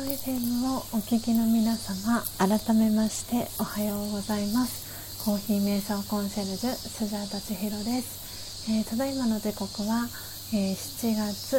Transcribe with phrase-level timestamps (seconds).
[0.00, 5.24] ンド FM をお聞きの皆様改めましておはようございます。
[5.24, 10.08] コーヒー瞑想コンシェルジュスジャータ千尋です、えー、ただいまの時刻は、
[10.54, 11.56] えー、7月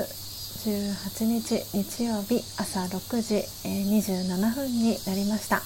[0.67, 5.61] 18日日曜日朝6時、えー、27分になりました、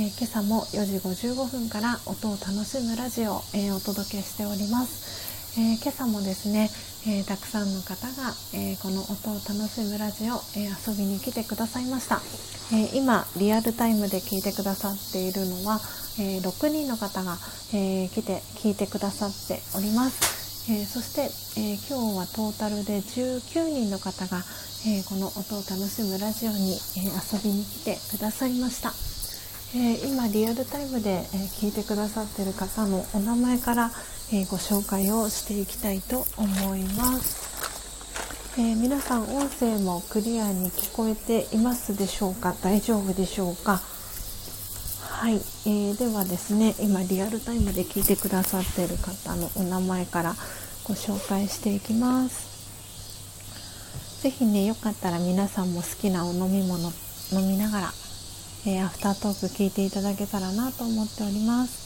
[0.00, 6.70] え今朝も4時55分から音を楽しむラジオを、えお届けしております、え今朝もですね
[7.06, 12.22] えー、たくさんの方が、えー、この音を楽しむラジオ、えー、遊びに来てくださいました、
[12.72, 15.80] え今リアルタイムで聞いてくださっているのは、
[16.18, 17.36] え6人の方が、
[17.74, 21.28] え来て聞いてくださっております、えそして、
[21.60, 24.42] え今日はトータルで19人の方が、
[24.86, 28.94] えこの音を楽しむラジオに、え遊びに来てくださいました、
[29.76, 33.90] え今リアルタイムで、え聞いてくださってる方のお名前から
[34.32, 42.54] えご紹介をしていきたいと思います、えー、皆さん音声もクリアに聞こえていますでしょうか？
[42.62, 43.80] 大丈夫でしょうか？
[45.02, 50.36] はい、えー、ではですね今リアルタイムで聞いてくださってる方のお名前から
[50.84, 52.54] ご紹介していきます。
[54.22, 56.92] 是非ねよかったら皆さんも好きなお飲み物
[57.32, 57.92] 飲みながら、
[58.66, 61.84] えー、アフタートーク聞いていただけたらなと思っております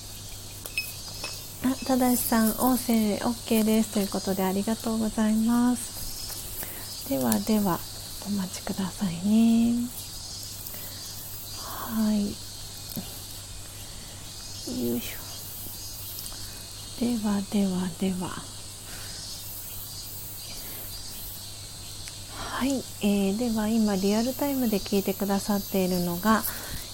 [1.65, 7.09] あ、ただしさん、音声 OK ですということでありがとうございます。
[7.09, 7.81] ではでは、
[8.29, 9.89] お待ちくださいね。
[11.59, 12.27] はい。
[14.91, 15.19] よいしょ。
[17.01, 18.29] ではではでは。
[22.37, 26.45] はい、えー、では今リアルタイムで聞いてくださっているのが、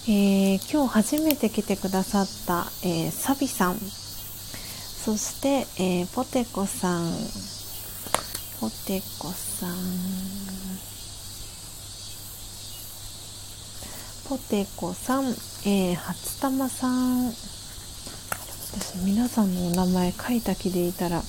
[0.07, 3.77] えー、今日初めて来てくださった、えー、サビさん。
[3.79, 7.11] そして、えー、ポテコさん。
[8.61, 9.75] ポテコさん。
[14.29, 15.25] ポテコさん、
[15.65, 17.31] えー、初玉さん。
[17.31, 21.23] 私皆さんのお名前書いた気でいたら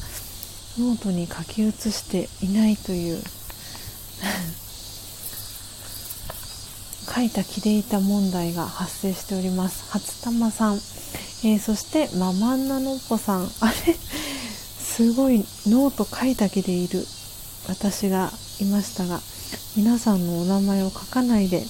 [0.79, 3.23] ノートに書き写していないという。
[7.07, 9.91] 書いた気でいた問題が発生しております。
[9.91, 10.75] 初玉さん。
[11.45, 13.51] えー、そしてママンナノッポさん。
[13.61, 13.97] あれ？
[14.79, 17.07] すごいノート書いた気でいる。
[17.69, 19.21] 私がいましたが
[19.77, 21.65] 皆さんのお名前を書かないで。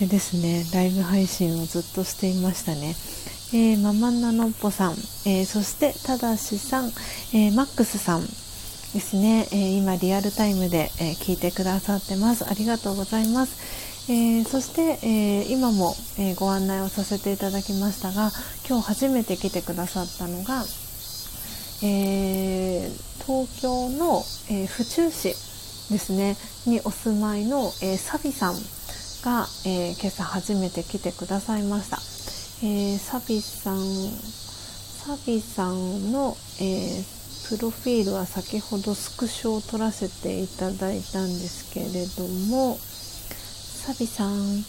[0.00, 2.96] でですねライブ配信をずっとしていましたね、
[3.52, 4.92] えー、ママンナノッポさん、
[5.26, 6.86] えー、そしてただしさん、
[7.34, 8.26] えー、マックスさん。
[8.94, 12.44] ですね、え今リアルタイムで、え聞いてくださってます。
[12.50, 13.52] ありがとうございます。
[14.10, 18.32] えー、そして、えー、今も、えー、ご案内をさせていただきましたが
[18.68, 20.64] 今日初めて来てくださったのが、
[21.80, 22.90] え
[23.24, 25.28] 東京の、え府中市
[25.92, 28.54] ですねにお住まいの、えサビさん
[29.22, 31.98] が、え今朝初めて来てくださいました、
[32.66, 37.04] えサビさんサビさんの、え
[37.48, 42.78] プロフィールは先ほどスクショを撮らせていただいたんですけれども
[43.90, 44.64] サビさん。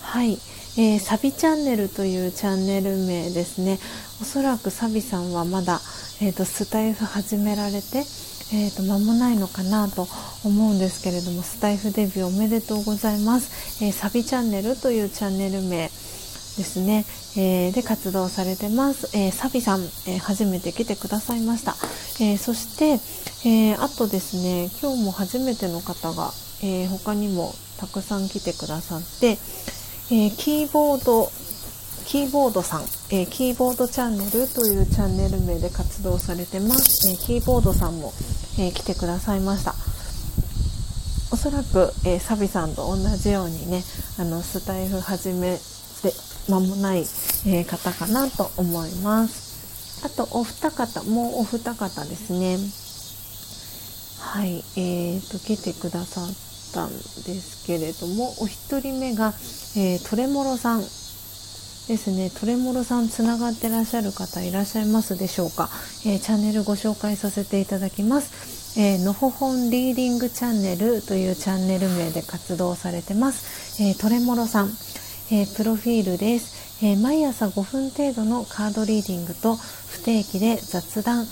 [0.00, 0.38] はい、
[0.78, 3.78] えー、サビチャンネルというチャンネル名ですね。
[4.22, 5.78] おそらくサビさんはまだ、
[6.22, 7.98] えーと、スタイフ始められて、
[8.54, 10.08] えーと、間もないのかなと
[10.44, 17.04] 思うんですけれどもスタイフデビューおめでとうございます、えー、サビチャンネルというチャンネル名ですね、
[17.36, 21.74] えー、で活動されてます、えー、サビさん、えー、初めて来てくださいました、
[22.24, 23.00] えそして、
[23.48, 26.30] えあとですね今日も初めての方が、
[26.62, 29.30] え他にもたくさん来てくださって、
[30.14, 31.28] えー、キーボード
[32.04, 38.12] キーボードさん、えー、キーボードチャンネルというチャンネル名で活動されてます、えー、キーボードさんも、
[38.60, 39.74] え来てくださいました。
[41.32, 43.82] おそらく、えサビさんと同じようにね
[44.18, 46.12] あのスタイフ始めて
[46.48, 47.04] 間もない、
[47.46, 50.04] え方かなと思います。
[50.04, 52.58] あとお二方もうお二方ですね。
[54.20, 59.34] はいえーと来てくださってったんですけれどもお一人目が、
[59.76, 62.30] えー、トレモロさんですね。
[62.30, 65.68] トレモロさんつながってらっしゃる方いらっしゃいますでしょうか、
[66.06, 68.80] えー、チャンネルご紹介させていただきます。
[68.80, 74.68] えー、のほほんリーディングチャンネルというチャンネル名で活動されてます、えー、トレモロさん、
[75.30, 81.28] えー、プロフィールです、え毎朝5分程度のカードリーディングと不定期で雑談リ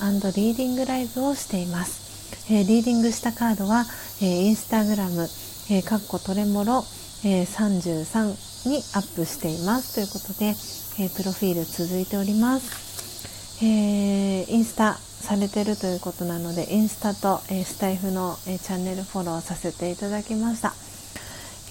[0.52, 2.09] ーディングライブをしています。
[2.50, 3.84] えー、リーディングしたカードは、
[4.20, 5.22] えー、インスタグラム、
[5.70, 6.84] えー、かっこトレモロ、
[7.24, 9.94] えー、33にアップしています。
[9.94, 10.56] ということで、
[10.98, 20.74] え、プロフィール続いております、え、インスタされてるということなのでインスタと、え、スタイフの、えー、チャンネルフォローさせていただきました、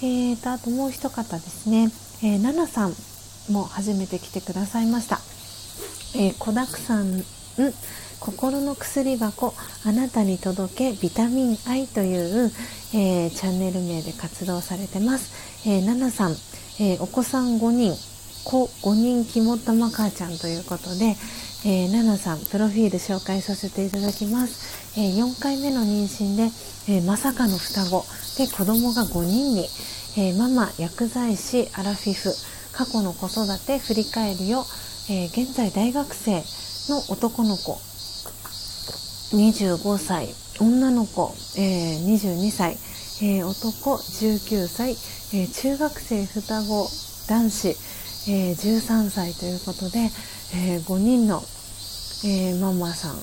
[0.02, 1.92] えーと、あともう一方ですね、
[2.22, 2.94] えー、ナナさん
[3.50, 5.20] も初めて来てくださいました。
[6.16, 7.22] えー、子だくさ、ん
[8.20, 12.52] 心の薬箱あなたに届けビタミン I という、
[12.94, 15.68] えー、チャンネル名で活動されてます。
[15.68, 16.32] えー、ナナさん、
[16.78, 17.96] えー、お子さん5人、
[18.44, 21.16] 子5人肝玉母ちゃんということで、
[21.64, 26.42] えー、ナナさんプロフィール紹介させていただきます、えー、4回目の妊娠で、
[26.92, 28.04] えー、まさかの双子。
[28.36, 29.68] で子供が5人に、
[30.16, 32.32] えママ薬剤師アラフィフ。
[32.72, 34.64] 過去の子育て振り返るよ、
[35.10, 36.42] え現在大学生
[36.88, 37.89] の男の子。
[39.32, 40.28] 25歳。
[40.58, 42.76] 女の子、え22歳、
[43.22, 43.94] え男。
[43.94, 44.96] 19歳、
[45.32, 46.26] え中学生。
[46.26, 46.90] 双子。
[47.28, 47.68] 男子、
[48.28, 49.32] え13歳。
[49.34, 50.10] ということで、
[50.52, 51.42] えー、5人の、
[52.24, 53.14] えー、ママさん、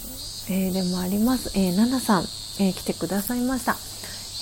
[0.49, 2.25] えー、でもあります、えー、ナナさん、
[2.59, 3.75] え来てくださいました、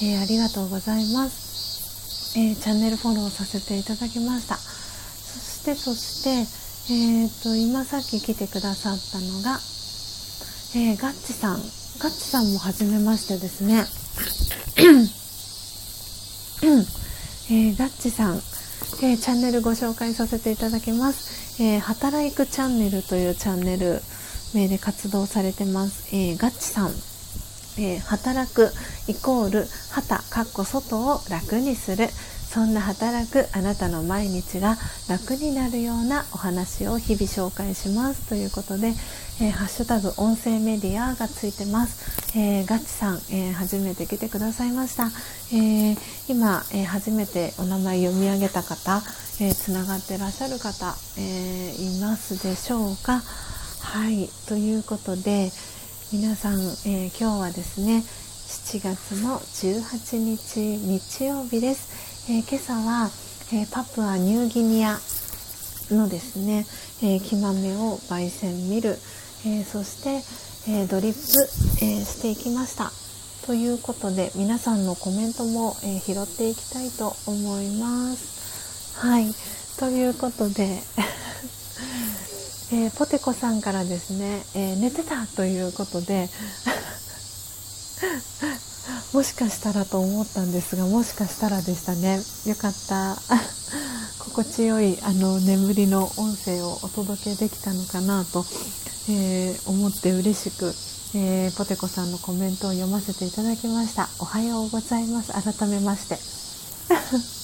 [0.06, 4.58] えありがとうございます、えチャンネルフォローさせていただきました。
[4.58, 6.30] そしてそして、
[6.94, 9.60] えーと、今さっき来てくださったのが、
[10.78, 11.56] えガッチさん。
[11.56, 11.64] ガッ
[12.12, 13.86] チさんも初めましてですね。
[17.50, 18.42] えー、ガッチさん、
[19.02, 21.64] えー、チャンネルご紹介させていただきます。
[21.64, 24.02] えー、働くチャンネルというチャンネル
[24.54, 26.94] 名で活動されてます、えー、ガッチさん、
[27.78, 28.74] えー、働く
[29.08, 32.10] イコール旗かっこ外を楽にする。
[32.56, 34.78] そんな働くあなたの毎日が
[35.10, 38.30] 楽になるようなお話を日々紹介します。
[38.30, 38.94] ということで、
[39.41, 42.38] えー、ハッシュタグ音声メディアがついてます。
[42.38, 45.12] えー、ガチさん、えー、初めて来てくださいました。
[45.53, 45.98] え
[46.30, 49.02] 今、え初めてお名前読み上げた方、
[49.41, 53.22] えつながってらっしゃる方、えいますでしょうか？
[53.82, 55.52] はい、ということで、
[56.14, 58.03] 皆さん、え今日はですね、
[58.48, 62.32] 7月の18日日曜日です。
[62.32, 63.10] え今朝は、
[63.53, 64.98] えパプアニューギニア
[65.91, 66.66] のですね、
[67.03, 68.98] えー、木豆を焙煎見る、
[69.48, 70.24] えー、そして、
[70.72, 71.20] えー、ドリップ、
[71.86, 72.92] えしていきました。
[73.46, 79.00] ということで皆さんのコメントも、え拾っていきたいと思います。
[79.00, 79.28] はい。
[79.78, 80.82] ということで
[82.74, 86.28] えポテコさんからですね、え寝てたということで
[89.14, 92.20] もしかしたらと思ったんですがもしかしたらでしたね。
[92.45, 93.18] よかった。
[94.20, 98.45] 心地よいあの眠りの音声をお届けできたのかなと、
[99.10, 100.74] えー、思って嬉しく、
[101.16, 104.10] えー、ポテコさんのコメントを読ませていただきました。
[104.20, 105.32] おはようございます。
[105.32, 106.20] 改めまして。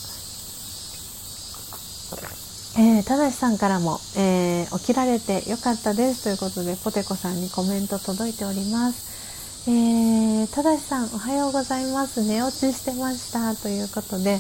[2.78, 9.21] えー、ただしさんからも、えー、起きられてよかったですということでポテコさんにコメント届いております。
[9.68, 12.28] えー、ただしさんおはようございます。
[12.28, 13.56] 寝落ちしてました。
[13.56, 14.40] ということで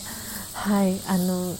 [0.53, 1.53] はいあの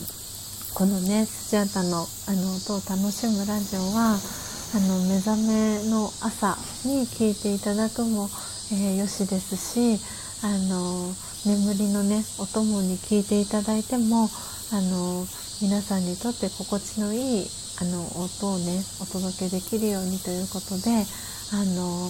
[0.73, 6.57] このねスジャータのあの音を楽しむラジオはあの目覚めの朝
[6.89, 8.29] に聞いていただくも、
[8.73, 10.01] えー、よしですし
[10.41, 11.13] あの
[11.45, 14.27] 眠りのねお供に聞いていただいても
[14.73, 15.23] あの
[15.61, 17.47] 皆さんにとって心地のいい
[17.79, 21.05] あの音をねお届けできるようにということで
[21.53, 22.09] あの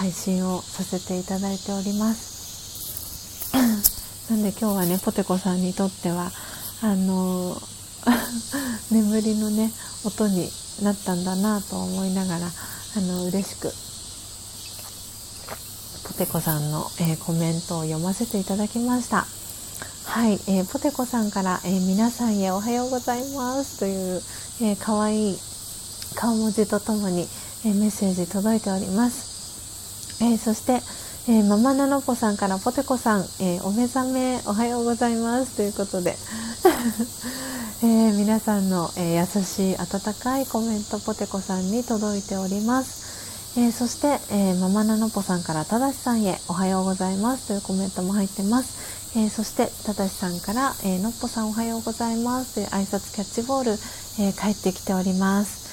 [0.00, 3.52] 配信をさせていただいております。
[4.32, 6.32] なんで今日はねポテコさんにとっては
[6.80, 7.60] あの
[8.90, 9.70] 眠りのね
[10.04, 10.50] 音に
[10.80, 12.50] なったんだなと思いながら
[12.96, 13.70] あの嬉しく
[16.04, 19.26] ポテコさんの、えー、コメントを読ませていただきました。
[20.04, 24.22] はい、えー、ポテコさんから、えー、皆さんへおはようございますという、
[24.62, 25.38] えー、かわいい
[26.14, 27.28] 顔文字とともに、
[27.66, 29.29] えメッセージ届いております、
[30.22, 30.80] えそして、
[31.28, 35.56] えママナノポさんからポテコさん、えお目覚めおはようございます。
[35.56, 36.16] ということで。
[37.82, 47.46] えー、皆さんの、えー、優しい温かいコメントポテコさんに届いております、えー、そして、えママナノポさんからただしさんへおはようございます。
[47.46, 48.68] というコメントも入ってます、
[49.16, 52.54] えそしてただしさんから、えのっぽさんおはようございます。
[52.56, 53.78] という挨拶キャッチボール、
[54.18, 55.70] え帰ってきております。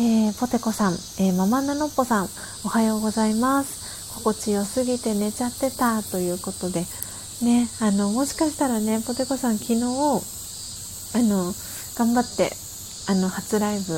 [0.00, 2.28] えポテコさん、えママナノッポさん
[2.64, 3.77] おはようございます。
[4.18, 6.84] 心地よすぎて寝ちゃってたということで
[7.42, 11.54] ねあのもしかしたらねポテコさん昨日あの
[11.96, 12.50] 頑張って
[13.08, 13.94] あの初ライブ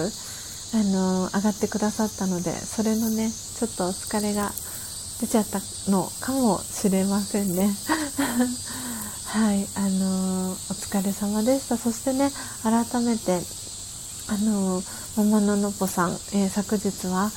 [0.73, 4.51] あの上がってくださったのでそれのねちょっとお疲れが
[5.21, 5.59] 出ちゃった
[5.91, 7.75] のかもしれませんね。
[9.27, 11.77] はいあのお疲れ様でした。
[11.77, 12.33] そしてね
[12.63, 13.41] 改めて
[14.29, 14.83] あの
[15.17, 17.31] ママののぽさん、えー、昨日は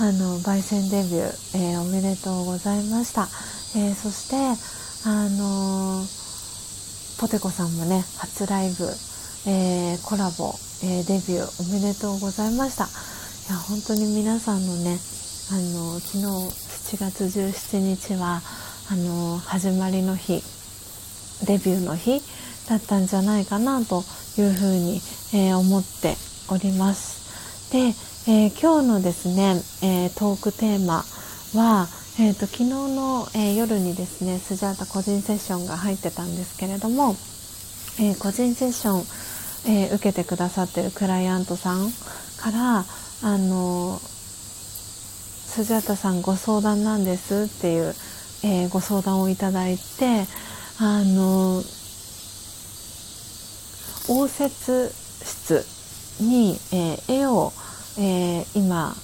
[0.00, 3.22] あの焙煎デビュー、えー、おめでとうございました、
[3.76, 4.36] えー、そして
[5.04, 6.06] あの
[7.18, 8.84] ポテコさんもね初ライブ、
[9.50, 10.54] えー、コラボ、
[10.84, 12.84] え、デビューおめでとうございました。
[12.84, 12.86] い
[13.50, 14.98] や本当に皆さんのね
[15.50, 16.24] あの昨日
[16.94, 18.40] 7月17日は
[18.92, 20.44] あの始まりの日
[21.44, 22.22] デビューの日
[22.68, 24.04] だったんじゃないかなと
[24.38, 25.00] いうふうに、
[25.34, 26.14] え、思って
[26.48, 27.72] おります。
[27.72, 27.94] で、
[28.30, 31.02] えー、今日のですね、えー、トークテーマ
[31.54, 31.88] は、
[32.20, 37.16] えーと、昨日の、え夜にですねスジャータ個人セッションが入ってたんですけれども、
[37.98, 41.90] え個人セッション、え受けてくださってるクライアントさん
[42.36, 42.84] から
[43.22, 47.94] あのスジャータさんご相談なんですっていう、
[48.44, 50.26] えご相談をいただいて
[50.78, 51.62] あの
[54.10, 54.92] 応接
[55.24, 55.64] 室
[56.20, 57.54] に、えー、絵を、
[57.98, 58.94] えー、今、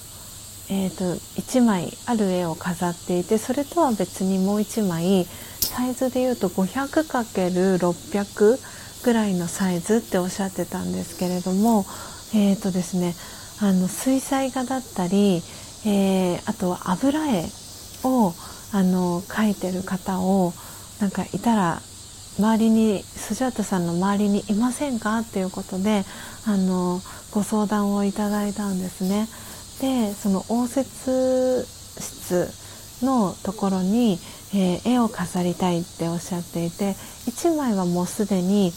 [0.70, 1.04] えーと、
[1.40, 5.26] 1枚ある絵を飾っていてそれとは別にもう1枚
[5.60, 8.58] サイズでいうと 500×600
[9.04, 11.84] ぐらいのサイズっておっしゃってたんですけれども
[12.34, 13.14] え、ー、とですね
[13.60, 15.42] あの水彩画だったり、
[15.86, 17.44] えー、あとは油絵
[18.04, 18.32] を
[18.72, 20.54] あの描いてる方を
[21.00, 21.82] なんかいたら
[22.38, 25.18] 周りにスジャータさんの周りにいませんか？
[25.18, 26.04] っていうことで
[26.46, 27.00] あの
[27.30, 29.28] ご相談をいただいたんですね。
[29.80, 31.64] でその応接
[31.98, 32.50] 室
[33.02, 34.18] のところに、
[34.54, 36.92] えー、絵を飾りたいっておっしゃっていて
[37.26, 38.72] 1枚はもうすでに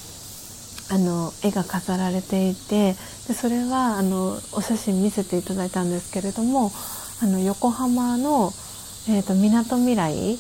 [0.90, 2.94] あの絵が飾られていて
[3.28, 6.72] でそれはあのお写真見せていただいたんですけれども
[7.22, 8.52] あの横浜の
[9.36, 10.38] みなとみらい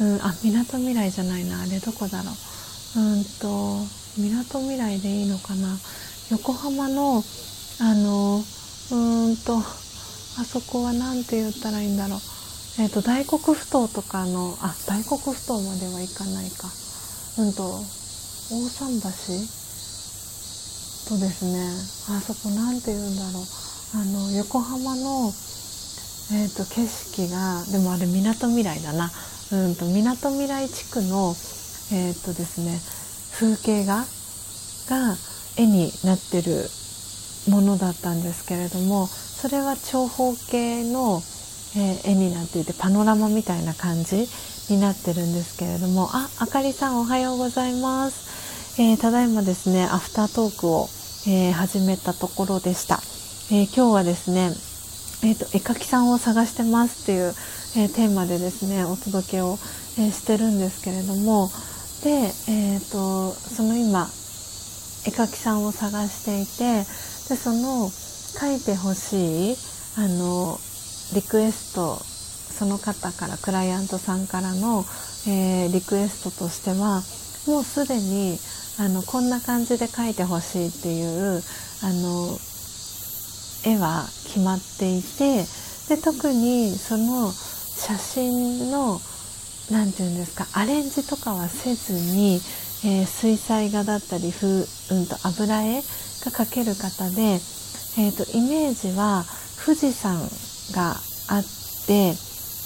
[0.00, 1.60] うん、あみなとみらいじゃないな。
[1.60, 3.00] あれどこだろう。
[3.00, 3.84] うんと
[4.16, 5.76] みなとみらいでいいのかな。
[6.30, 7.22] 横浜の
[7.80, 8.42] あの
[8.90, 12.18] うんとあそこは何て言ったらいいんだろう。
[12.80, 16.68] えっ、ー、と大黒ふ頭とかのあ大黒ふ頭まではいかないか。
[17.38, 17.62] うんと
[18.50, 19.08] 大桟橋
[21.08, 21.68] とですね。
[22.16, 23.42] あそこ何て言うんだろう。
[23.94, 25.32] あの横浜の
[26.30, 29.10] えー、と景色がでもあれみなとみらいだな。
[29.50, 31.34] うんとみなとみらい地区の、
[31.92, 32.78] えーとですね、
[33.32, 34.04] 風景画
[34.90, 35.16] が
[35.56, 36.68] 絵になってる
[37.48, 41.22] ものだったんですけれどもそれは長方形の、
[41.76, 44.26] えー、絵になっていてパノラマみたいな感じ
[44.68, 50.88] になってるんですけれどもああかりさんおはようございます、えー、ただいまですねアフタートークを、
[51.26, 53.00] えー、始めたところでした、
[53.50, 54.50] え今日はですね
[55.20, 57.34] えーと、絵描きさんを探してますっていう
[57.76, 59.58] えー、テーマでですねお届けを、
[59.98, 61.50] えー、してるんですけれども
[62.02, 64.08] で、えーと、その今
[65.06, 66.84] 絵描きさんを探していて
[67.28, 67.90] でその
[68.38, 69.56] 描いてほしい
[69.96, 70.58] あの
[71.14, 74.84] リクエストその方からクライアントさんからの、
[75.26, 77.02] えー、リクエストとしては
[77.46, 78.38] もうすでに
[78.78, 81.42] あのこんな感じで描いてほしいっていう
[81.82, 82.38] あの
[83.64, 85.44] 絵は決まっていて
[85.88, 87.32] で特にその
[87.78, 89.00] 写真の
[89.70, 92.40] 何て言うんですかアレンジとかはせずに、
[92.84, 95.82] えー、水彩画だったり風、うん、と油絵が
[96.32, 99.24] 描ける方で、えーと、イメージは
[99.64, 100.18] 富士山
[100.74, 100.96] が
[101.28, 101.42] あっ
[101.86, 102.10] て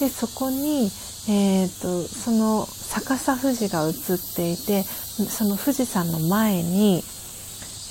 [0.01, 0.91] でそこに、
[1.29, 7.03] えーと、その逆さ富士が写っていてその富士山の前に、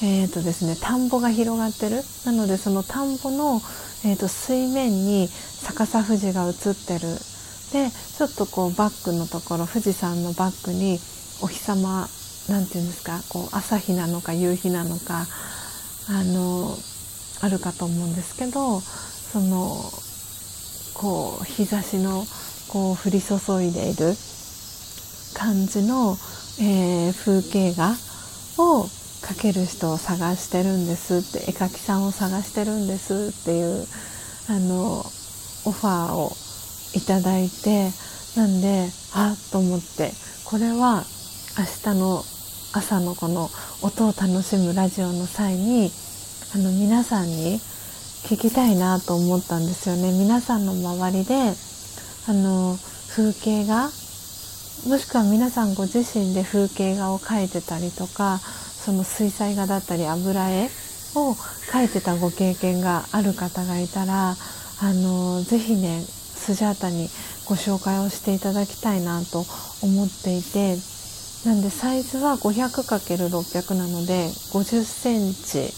[0.03, 2.03] えーとですね、田んぼが広がってる。
[2.25, 3.61] なのでその田んぼの、
[4.03, 5.29] えーと水面に
[5.63, 7.17] 逆さ富士が映ってる。
[7.71, 10.99] でちょっとこうバックのところ富士山のバックに
[11.41, 12.07] お日様
[12.49, 15.25] なんていうんですかこう朝日なのか夕日なのか
[16.09, 16.75] あの
[17.41, 19.77] あるかと思うんですけどその
[20.93, 22.25] こう日差しの
[22.67, 24.13] こう降り注いでいる
[25.33, 26.17] 感じの、
[26.59, 27.95] えー、風景画
[28.57, 28.85] を
[29.21, 33.85] 描ける人を探してるんですって絵描きさんを探してるんですっていう
[34.49, 34.99] あの
[35.65, 36.31] オファーを
[36.95, 37.89] いただいて
[38.35, 40.11] なんであっと思って
[40.45, 41.03] これは
[41.57, 42.23] 明日の
[42.73, 43.49] 朝のこの
[43.81, 45.91] 音を楽しむラジオの際に
[46.55, 47.59] あの皆さんに
[48.23, 50.11] 聞きたいなと思ったんですよね。
[50.11, 51.35] 皆さんの周りで
[52.27, 52.77] あの
[53.09, 53.89] 風景画
[54.87, 58.39] もしくは皆さんご自身で風景画を描いてたりとか
[58.83, 60.65] その水彩画だったり油絵
[61.15, 61.33] を
[61.71, 67.07] 描いてたご経験がある方がいたらあのぜひねスジャータに
[67.47, 69.45] ご紹介をしていただきたいなと
[69.83, 70.77] 思っていて
[71.45, 75.73] なんでサイズは 500×600 なので50センチ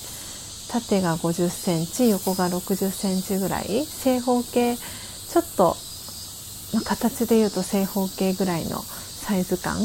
[0.71, 5.75] 縦が50センチ横が60センチぐらい正方形ちょっと、
[6.73, 9.77] ま、形で言うと正方形ぐらいのサイズ感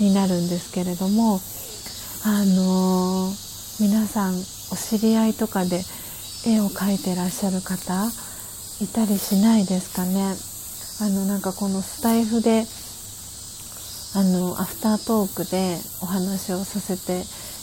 [0.00, 1.40] になるんですけれども
[2.28, 5.84] あのー、皆さんお知り合いとかで
[6.44, 8.04] 絵を描いてらっしゃる方
[8.82, 10.34] いたりしないですかね？
[11.00, 12.64] あのなんかこのスタイフで
[14.16, 17.22] あのアフタートークでお話をさせて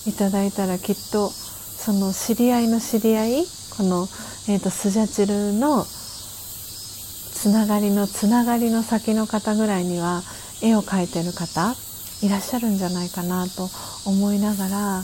[0.10, 3.44] いただいたらきっとその知り合いの知り合い
[3.76, 4.08] この、
[4.48, 10.22] えーと、スジャチルのつながりのつながりの先の方ぐらいには
[10.62, 11.76] 絵を描いてる方
[12.24, 13.70] いらっしゃるんじゃないかなと
[14.06, 15.04] 思いながらあ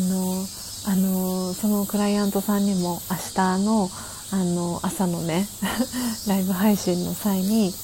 [0.00, 0.46] の
[0.88, 3.90] あのそのクライアントさんにも明日の
[4.32, 5.48] あの朝のね
[6.26, 7.74] ライブ配信の際に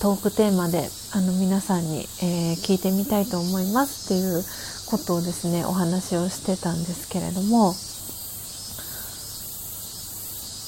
[0.00, 4.44] トークテーマであの皆さんに、えー、聞いてみたいと思いますっていう
[4.86, 7.74] ことをですねお話をしてたんですけれども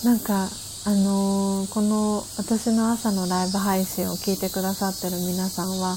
[0.04, 0.48] なんか
[0.84, 5.94] あのー、この私の朝のライブ配信を聞いてくださってる皆さんは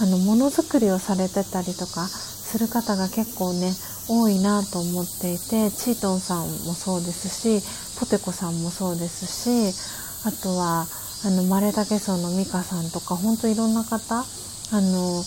[0.00, 3.72] あのものづくりをされてたりとかする方が結構ね
[4.06, 7.58] 多いなと思っていてチートンさんもそうですし
[7.98, 9.74] ポテコさんもそうですし
[10.24, 10.86] あとは
[11.26, 15.24] あのマレタケソのミカさんとか本当いろんな方あの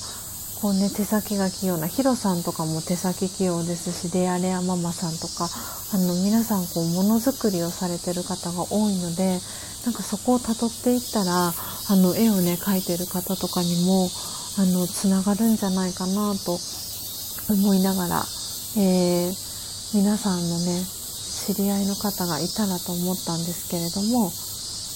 [0.64, 5.52] こうね手先が器用なヒロさんとかも手先器用ですしレアレアママさんとか
[5.92, 9.44] あの皆さんこうものづくりをされてる方が多いので
[9.84, 14.08] なんかそこをたどっていったらあの絵をね描いてる方とかにも
[14.56, 16.56] あのつながるんじゃないかなと
[17.52, 18.24] 思いながら、
[18.80, 19.36] えー、
[20.00, 24.32] 皆さんのね知り合いの方がいたらと思ったんですけれども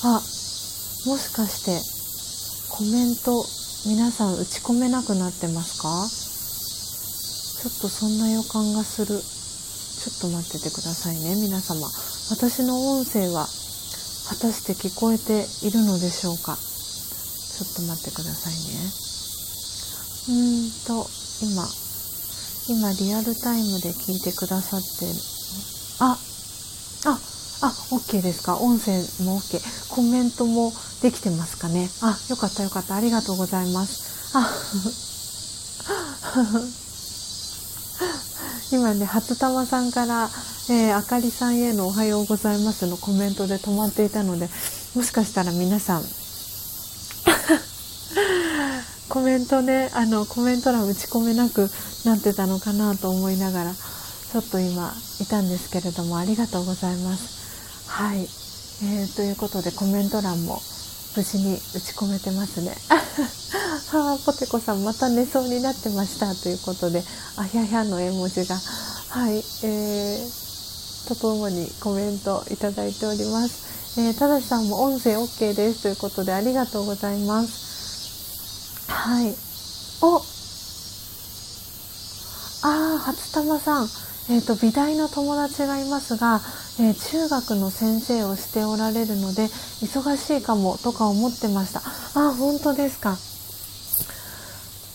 [0.07, 0.23] あ
[1.11, 1.75] もしかして
[2.71, 3.43] コメント
[3.85, 5.87] 皆さん打ち込めなくなってますか？
[7.61, 9.07] ちょっとそんな予感がする。
[9.07, 11.87] ちょっと待っててくださいね皆様。
[12.29, 13.47] 私の音声は
[14.29, 16.55] 果たして聞こえているのでしょうか？
[16.55, 18.91] ちょっと待ってくださいね。
[20.29, 21.09] うーんと
[21.41, 21.67] 今
[22.69, 25.05] 今リアルタイムで聞いてくださって
[25.99, 26.17] あ
[27.05, 27.19] あ
[27.61, 28.57] あ OK ですか？
[28.57, 28.91] 音声
[29.23, 29.59] も OK
[29.95, 30.71] コメントも
[31.01, 31.89] できてますかね？
[32.01, 32.95] あよかったよかった。
[32.95, 34.35] ありがとうございます。
[34.35, 34.51] あ
[38.71, 40.29] 今ね初玉さんから、
[40.69, 44.49] えー、あかりさんへの「おはようございます」のコメントで止まっていたので
[44.93, 46.03] もしかしたら皆さん
[49.07, 51.71] コメントねあのコメント欄打ち込めなく
[52.03, 57.36] なってたのかなと思いながらちょっと今いたんですけれどもありがとうございます。
[57.87, 60.61] はい、えー、ということでコメント欄も
[61.15, 62.75] 無事に打ち込めてますね。
[63.91, 67.03] は あ、ポテコさんまた寝そうになってましたということで、
[67.37, 68.55] あひゃひゃの絵文字が、
[69.09, 73.67] はい、えー、とともにコメントいただいております。
[73.97, 78.85] えー、ただしさんも音声 OK ですということでありがとうございます。
[78.87, 79.35] はい。
[80.01, 80.17] お
[82.61, 83.89] ああ、初玉さん。
[84.29, 86.41] え、ー、と、美大の友達がいますが、
[86.79, 91.79] えー、中学の先生をしておられるので忙しいかもとか思ってました。
[91.79, 93.17] あ本当ですか。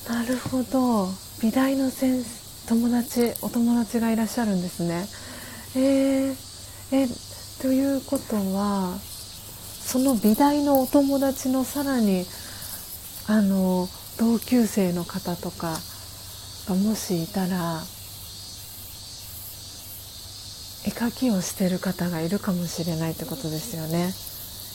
[0.08, 1.08] なるほど。
[1.40, 2.24] 美大の先
[2.68, 5.06] 友達お友達がいらっしゃるんですね。
[5.74, 6.36] えー、
[6.92, 7.08] え
[7.60, 8.98] ということは
[9.80, 12.24] その美大のお友達のさらに
[13.26, 13.88] あの
[14.18, 15.78] 同級生の方とか
[16.68, 17.80] がもしいたら
[20.84, 24.12] 絵描きをしてる方がいるかもしれないってことですよね。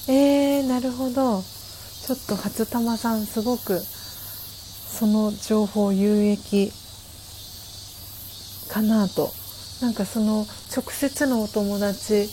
[0.08, 1.42] えー、なるほど。
[1.42, 6.72] ちょっと初玉さんすごくその情報有益
[8.70, 9.30] かなと。
[9.82, 12.28] なんかその直接のお友達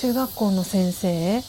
[0.00, 1.42] 中学校の先生？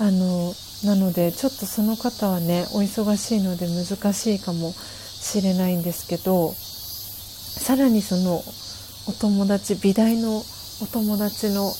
[0.00, 0.52] あの
[0.84, 8.42] なのでちょっとその方はねお忙しいので難しいかもしれないんですけどさらにその
[9.06, 11.70] お友達美大のお友達の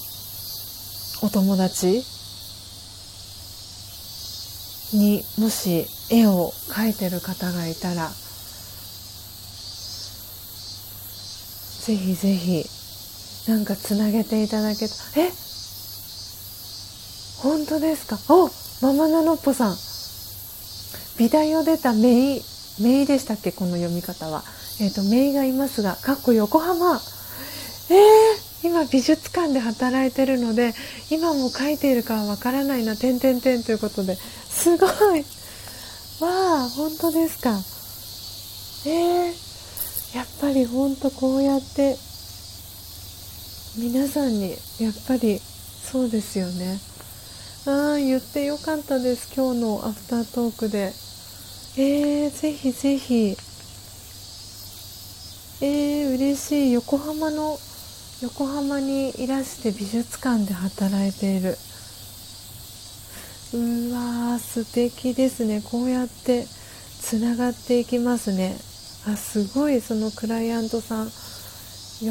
[1.22, 2.02] お友達？
[4.92, 8.10] にもし絵を描いてる方がいたら
[11.84, 12.64] ぜひぜひ
[13.51, 15.32] なんかつなげていただけたえ？
[17.42, 18.18] 本当ですか？
[18.28, 18.51] お
[18.82, 19.76] ママナノッポさん。
[21.18, 22.42] 美大を出たメイ
[22.80, 23.51] メイでしたっけ？
[23.51, 24.44] この読み方は。
[24.80, 27.01] えっ、ー、とメイがいますがかっこ横浜。
[27.90, 30.73] えー、今美術館で働いてるので
[31.11, 34.16] 今も描いているかはわからないな点々点ということで。
[34.16, 35.24] すごい。
[36.20, 37.51] わあ本当ですか。
[38.86, 41.97] えー、やっぱり本当こうやって
[43.77, 46.78] 皆さんにやっぱりそうですよね。
[47.66, 49.32] ああ言ってよかったです。
[49.35, 50.93] 今日のアフタートークで。
[51.77, 53.36] えー、ぜひぜひ。
[55.61, 56.73] えー、嬉しい。
[56.73, 57.59] 横浜の
[58.23, 61.57] 横浜にいらして美術館で働いている。
[63.53, 65.62] うわー素敵ですね。
[65.62, 66.47] こうやって
[67.01, 68.57] つながっていきますね。
[69.07, 71.11] あすごいそのクライアントさん
[72.01, 72.09] 喜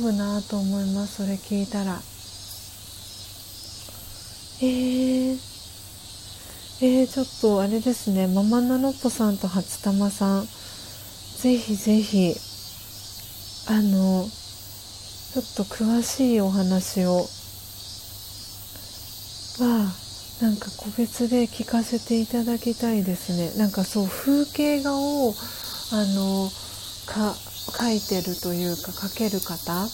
[0.00, 1.16] ぶなと思います。
[1.16, 2.00] それ聞いたら。
[4.62, 5.38] えー、
[6.80, 8.26] えー、ちょっとあれですね。
[8.26, 10.46] ママナノッポさんと初玉さん。
[11.38, 12.34] ぜひぜひ
[13.68, 14.26] あの
[15.36, 17.28] ちょっと詳しいお話を
[19.58, 19.92] は
[20.40, 23.52] なんか個別で聞かせていただきたいですね。
[23.58, 25.34] なんかそう風景画を
[25.92, 26.48] あの
[27.04, 27.34] か
[27.76, 29.86] 描いてるというか描ける方。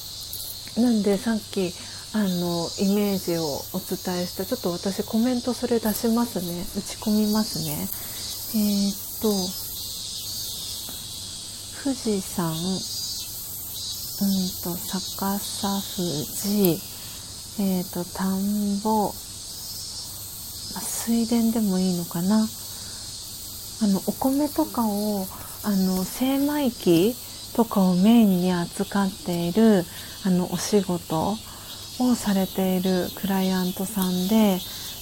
[0.80, 1.74] なんでさっき
[2.14, 3.42] あのイメージを
[3.72, 6.64] お伝えしたちょっと私コメントそれ出しますね。
[6.76, 7.88] 打ち込みますね。
[8.54, 9.28] えー、っと
[11.82, 12.54] 富士山
[14.22, 14.28] うん
[14.62, 16.78] と逆さ富士
[17.60, 19.12] えー、と田んぼ
[20.80, 22.36] 水田でもいいのかな。
[22.36, 25.26] あのお米とかを
[25.64, 27.16] あの精米機
[27.56, 29.84] とかをメインに扱っている
[30.24, 31.36] あのお仕事
[31.98, 34.58] をされているクライアントさんで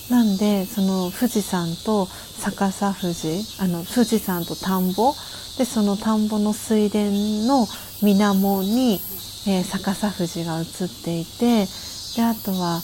[0.09, 5.13] なんでその富士山と逆さ富士あの富士山と田んぼ
[5.59, 7.67] でその田んぼの水田の
[8.03, 9.01] 水面に、
[9.47, 10.67] えー、逆さ富士が映っ
[11.05, 11.67] ていて
[12.17, 12.81] であとは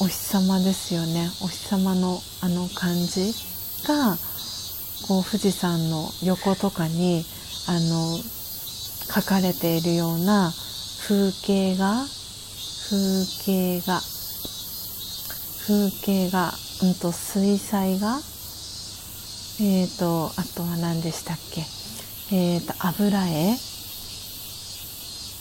[0.00, 1.28] お日様ですよね。
[1.42, 3.32] お日様のあの感じ
[3.86, 4.16] が
[5.08, 7.24] こう富士山の横とかに
[7.66, 8.18] あの
[9.08, 10.52] 描かれているような
[11.06, 12.04] 風景が
[12.90, 14.00] 風景が
[15.66, 16.52] 風景が、
[16.82, 18.20] うんと水彩画
[19.60, 21.62] えーとあとは何でしたっけ？
[22.36, 23.56] えーと油絵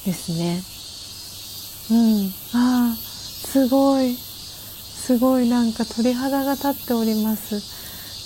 [0.08, 0.64] ですね。
[1.92, 2.32] うん。
[2.54, 4.16] ああすごい。
[4.16, 7.56] すごいなんか鳥肌が立っております。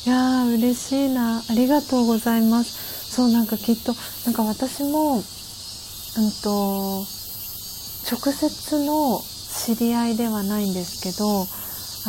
[0.08, 1.40] いやー嬉しいな。
[1.40, 3.12] ありがとうございます。
[3.12, 3.94] そうなんかきっと
[4.26, 5.24] なんか私もうん
[6.44, 7.04] と
[8.10, 11.46] 直接の知り合いではないんですけど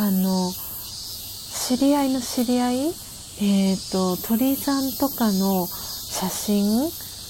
[0.03, 2.93] あの知り合いの知り合い
[3.41, 6.63] えーと、鳥さんとかの写真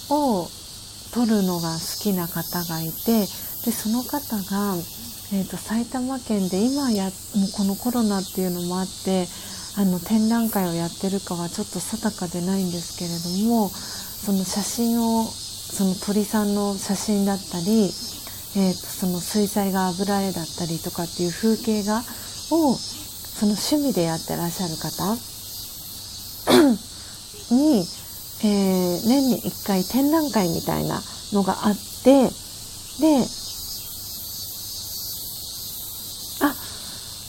[0.09, 0.49] を
[1.13, 4.75] 撮るのが好きな方がいてでその方が
[5.33, 7.11] えーと、埼玉県で今やもう
[7.57, 9.25] このコロナっていうのもあって
[9.77, 17.89] あの展覧会をやってるかはちょっと定かでないんですけれどもその写真をその鳥さんの写真だったり、
[18.55, 22.03] えーと、その水彩画油絵だったりとかっていう風景画を
[22.77, 25.17] その趣味でやってらっしゃる方
[27.55, 27.83] に、
[28.43, 31.01] えー、年に1回展覧会みたいな
[31.31, 32.27] のがあって
[32.99, 33.25] で
[36.41, 36.53] あ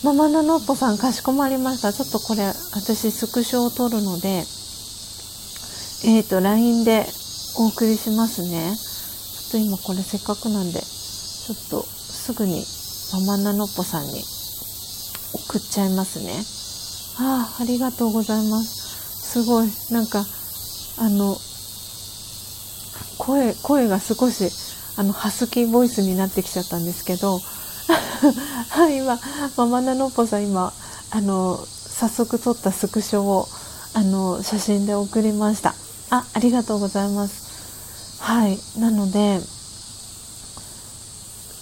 [0.02, 1.92] ママナノッポさんかしこまりました。
[1.92, 2.42] ちょっとこれ
[2.72, 4.44] 私スクショを撮るので
[6.06, 7.06] えっ、ー、と LINE で
[7.56, 8.74] お送りしますね。
[8.76, 12.64] ちょっと今これせっかくなんでちょっとすぐに
[13.12, 14.22] ママナノッポさんに
[15.32, 16.32] 送っちゃいますね。
[17.24, 19.30] ああありがとうございます。
[19.30, 19.68] すごい。
[19.90, 20.26] なんか
[20.98, 21.36] あの
[23.18, 24.50] 声声が少し
[24.96, 27.40] あのハスキーボイスになってきちゃったんですけど
[28.70, 29.18] はい、今、
[29.56, 30.72] ママナノッポさん今、
[31.10, 33.46] あの、早速撮ったスクショを、
[33.94, 35.74] あの、写真で送りました。
[36.10, 38.22] あ、ありがとうございます。
[38.22, 39.40] はい、なので、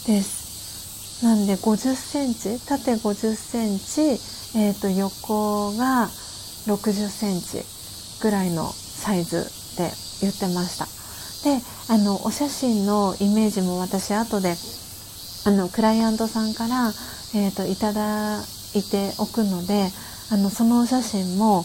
[0.07, 1.25] です。
[1.25, 2.59] なんで50センチ？
[2.65, 4.01] 縦50センチ。
[4.57, 6.09] えっ、ー、と横が
[6.67, 7.65] 60センチ
[8.21, 9.43] ぐらいのサイズっ
[9.77, 10.85] て言ってました。
[11.43, 14.55] であのお写真のイメージも私後で
[15.45, 16.91] あのクライアントさんから、
[17.35, 18.41] えーと、いただ
[18.73, 19.91] いておくので
[20.31, 21.63] あのそのお写真も、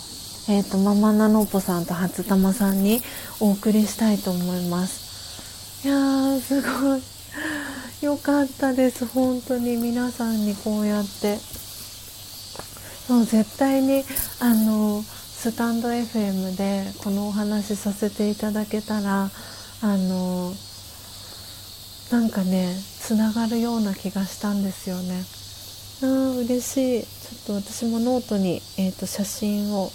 [0.51, 3.01] えーと、ママナノポさんと初玉さんに
[3.41, 5.87] お送りしたいと思います。
[5.87, 7.03] いやーすごい。
[8.03, 9.07] よかったです。
[9.07, 11.39] 本当に皆さんにこうやって。
[13.07, 14.05] そう絶対に
[14.41, 15.03] あの
[15.41, 19.31] スタンド FM でこのお話させていただけたら
[19.81, 20.53] あの
[22.13, 25.25] なんかねつながるような気がしたんですよね。
[26.03, 27.03] あ嬉しい。
[27.05, 29.91] ちょっと私もノートに、えーと、写真を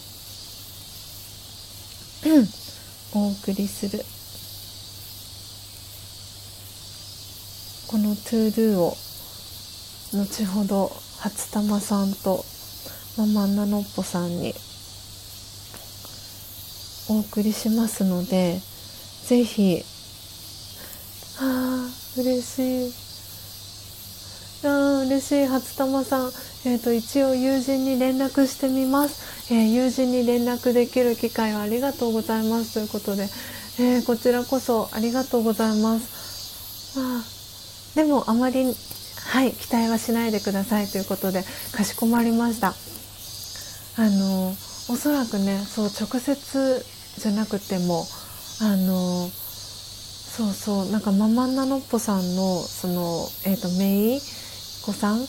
[3.13, 4.03] お送りする。
[7.85, 8.97] この to do を
[10.15, 12.43] 後ほど初玉さんと
[13.15, 14.55] ママンナノッポさんに
[17.09, 18.59] お送りしますので
[19.25, 19.83] ぜひ
[21.39, 22.93] ああ嬉しい。
[24.67, 26.31] あ嬉しい初玉さん、
[26.65, 32.73] えーと、一応友人に連絡してみます、えー、友人に連絡できる機会をありがとうございます。
[32.73, 33.27] ということで、
[33.79, 36.97] えー、こちらこそありがとうございます。
[36.97, 37.23] あ
[37.95, 40.87] でもあまりはい期待はしないでください。
[40.87, 42.69] ということでかしこまりました。
[42.69, 44.55] あの
[44.87, 46.85] おそらくねそう直接
[47.17, 48.05] じゃなくても
[48.61, 55.25] あのそうそうなんかママンナノッポさんのその、えーと、メイ子さん？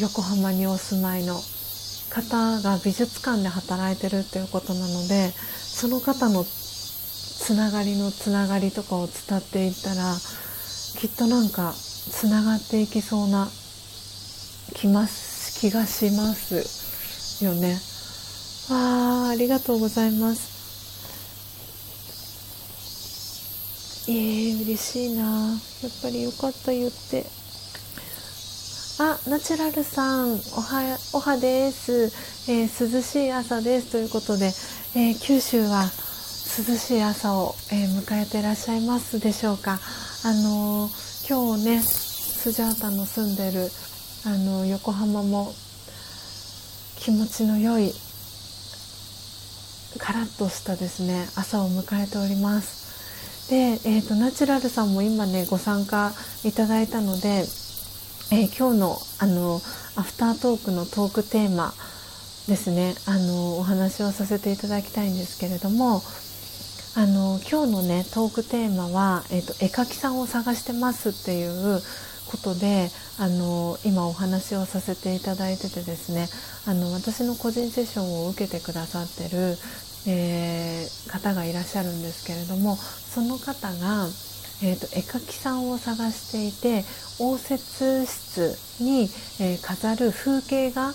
[0.00, 1.38] 横浜にお住まいの
[2.10, 10.14] 方が美術館で働いてるっていうことなのでその方のつながりのつながりとかを伝っていったら
[10.98, 13.48] きっとなんかつながっていきそうな
[14.74, 17.91] 気ます気がしますよね。
[18.72, 20.62] わあありがとうございます。
[24.08, 25.22] えー、嬉しいな。
[25.22, 27.24] やっぱりよかった言って。
[28.98, 32.12] あナチュラルさんおはおはです、
[32.50, 33.92] えー、涼しい朝です。
[33.92, 34.52] ということで、
[34.94, 39.80] えー、九州は涼しい朝を、えー、迎えていらっしゃいますでしょうか。
[40.24, 40.88] あの
[41.28, 43.70] 今日ねスジャータの住んでる
[44.26, 45.52] あの横浜も
[46.96, 47.92] 気持ちの良い
[49.98, 53.50] カラッとしたですね朝を迎えております。
[53.50, 56.12] で、えーと、ナチュラルさんも今ねご参加
[56.44, 59.60] いただいたので、えー、今日のあの
[59.96, 61.74] アフタートークのトークテーマ
[62.48, 66.02] ですねあのお話をさせていただきたいんですけれども
[66.94, 71.80] あの今日のねトークテーマは、えーと、絵描きさんを探してますっていう
[72.30, 76.28] ことであの今お話をさせていただいててですね
[76.66, 79.56] あの私の個人セッションを受けてくださってる
[80.06, 84.08] えー、方がいらっしゃるんですけれどもその方が、
[84.62, 86.84] えーと、絵描きさんを探していて
[87.20, 89.02] 応接室に、
[89.40, 90.88] えー、飾る風景画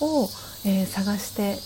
[0.00, 0.28] を、
[0.64, 1.58] えー、探して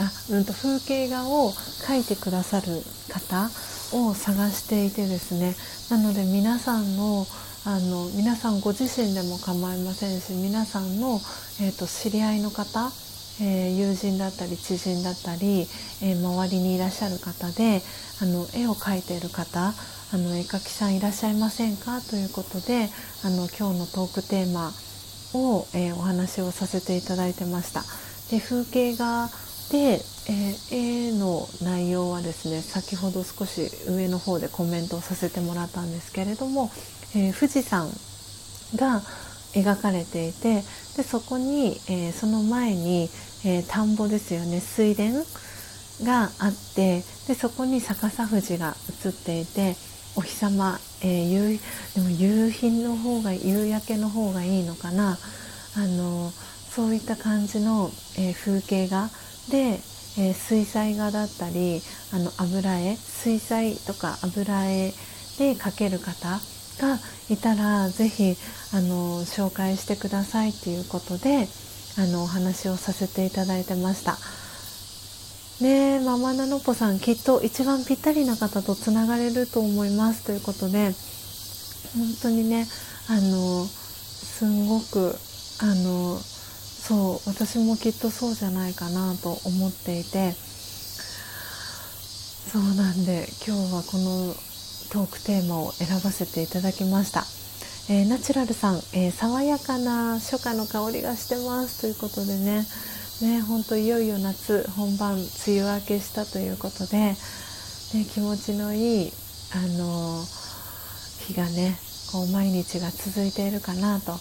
[0.00, 3.50] あ、うんと、風景画を描いてくださる方
[3.92, 5.54] を探していてですね
[5.90, 7.26] なので皆さんの
[7.70, 11.20] あの皆さんご自身でも構いませんし皆さんの、
[11.62, 12.90] えーと知り合いの方
[13.42, 15.60] えー、友人だったり知人だったり、
[16.02, 17.80] えー、周りにいらっしゃる方で
[18.20, 19.72] あの絵を描いている方
[20.12, 22.02] あの絵描きさんいらっしゃいませんか？
[22.02, 22.90] ということで
[23.24, 24.72] あの今日のトークテーマ
[25.32, 27.82] を、えー、お話をさせていただいてました。
[28.30, 29.30] で風景画
[29.72, 36.70] で、えー、絵の内容はですね先ほど少し上の方でコメントをさせてもらったんですけれども、
[37.14, 37.88] えー、富士山
[38.76, 39.02] が
[39.52, 40.62] 描かれていて
[40.96, 43.10] でそこに、えー、その前に、
[43.44, 44.60] えー、田んぼですよね。
[44.60, 45.02] 水田
[46.04, 48.74] があってでそこに逆さ富士が
[49.04, 49.76] 映っていて
[50.16, 51.60] お日様、えー、夕
[51.94, 55.18] でも夕日の方が夕焼けの方がいいのかな。
[55.76, 56.32] あの
[56.70, 59.10] そういった感じの、え、風景画。
[59.50, 59.80] で、
[60.18, 61.82] え、水彩画だったり
[62.12, 64.92] あの油絵水彩とか油絵
[65.38, 66.40] で描ける方
[66.80, 66.98] が
[67.28, 68.36] いたら是非
[68.72, 71.46] あの紹介してくださいということで
[71.98, 74.16] あのお話をさせていただいてました。
[75.60, 80.94] ねえママナノポさんきっと一番ぴったりな方とつながれると思いますということで
[81.94, 82.66] 本当にね
[83.10, 85.14] あのすんごく
[85.60, 90.32] あのそう私もきっとそうじゃないかなと思っていて
[92.50, 94.34] そうなんで今日はこの
[94.90, 97.24] トークテーマを選ばせていただきました。
[97.88, 101.80] えー、ナチュラルさん、えー、爽やかな初夏の香りがしてます。
[101.80, 102.66] ということでね。
[103.22, 107.16] ね本当いよいよ夏本番梅雨明けしたということで、ね、
[108.12, 109.12] 気持ちのいい
[109.52, 110.24] あの
[111.26, 111.78] 日がね
[112.12, 114.12] こう毎日が続いているかなと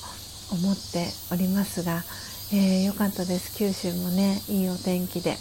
[0.51, 2.03] 思っておりますが、
[2.51, 3.55] えー、よかったです。
[3.57, 5.37] 九州もねいいお天気で。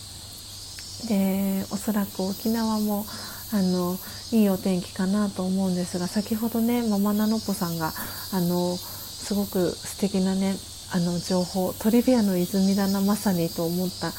[1.08, 3.04] でおそらく沖縄も
[3.52, 3.96] あの
[4.32, 7.92] いいお天気かなと思うんですが先ほどねママナノポさんが
[8.32, 10.54] あのすごく素敵なね
[10.92, 14.12] あの情報トリビアの泉だなまさにと思った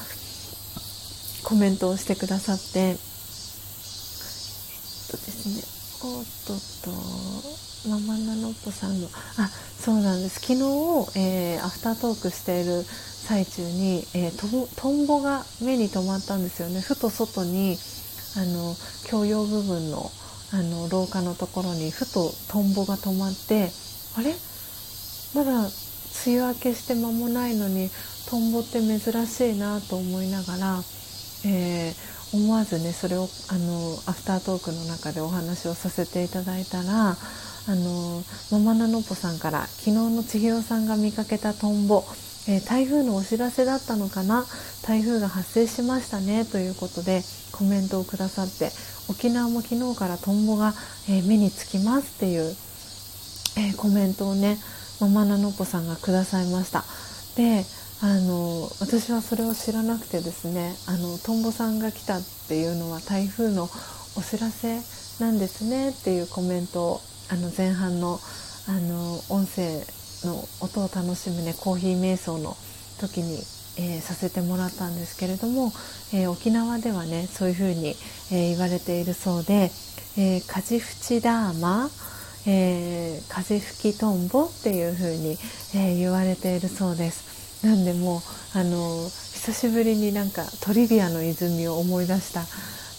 [1.44, 3.02] コメントをしてくださってえっと
[5.18, 5.64] ですね
[6.02, 6.92] おっとっと
[7.90, 9.50] ママナノポさんのあ
[9.80, 10.42] そうなんです。
[10.42, 10.60] 昨日、
[11.18, 16.82] えー、アフタートークしている最中に、えー、トンボが目に留まったんですよね。
[16.82, 17.78] ふと外に
[18.38, 18.76] あの
[19.10, 20.12] 共用部分の
[20.52, 23.70] あの廊下のところにふとトンボが止まって
[24.18, 24.34] あれ？
[25.36, 25.70] まだ
[26.26, 27.90] 梅雨明けして間もないのに
[28.30, 30.82] トンボって珍しいなと思いながら、
[31.46, 37.16] えー、思わずねそれをあのアフタートークの中でお話をさせていただいたらあ
[37.68, 42.04] のママナノポさんから昨日の千尋さんが見かけたトンボ。
[42.50, 44.44] えー、台風のお知らせだったのかな？
[44.82, 47.22] 台風が発生しましたねということで
[47.52, 48.72] コメントをくださって
[49.08, 50.74] 沖縄も昨日からトンボが、
[51.08, 52.56] えー、目につきますっていう、
[53.58, 54.58] えー、コメントをね
[55.00, 56.84] ママナノポさんがくださいました。
[57.36, 57.64] で
[58.02, 63.70] あの私はそれを知らなくてですねあのトンボさんが来たっていうのは台風の
[64.18, 64.82] お知らせ
[65.20, 68.20] なんですねっていうコメントをあの前半の
[68.68, 69.84] あの音声
[70.26, 72.56] の音を楽しむねコーヒー瞑想の
[73.00, 73.38] 時に、
[73.78, 75.72] えー、させてもらったんですけれども、
[76.14, 79.72] えー、沖縄ではねそういうふうに、えー、言われているそうで
[80.18, 81.90] 「えー、カジフチダーマ」
[82.48, 85.38] えー、風吹きトンボっていう風に、
[85.76, 87.66] えー、言われているそうです。
[87.66, 88.24] なんでも
[88.56, 92.46] うあの久しぶりになんかトリビアの泉を思い出したん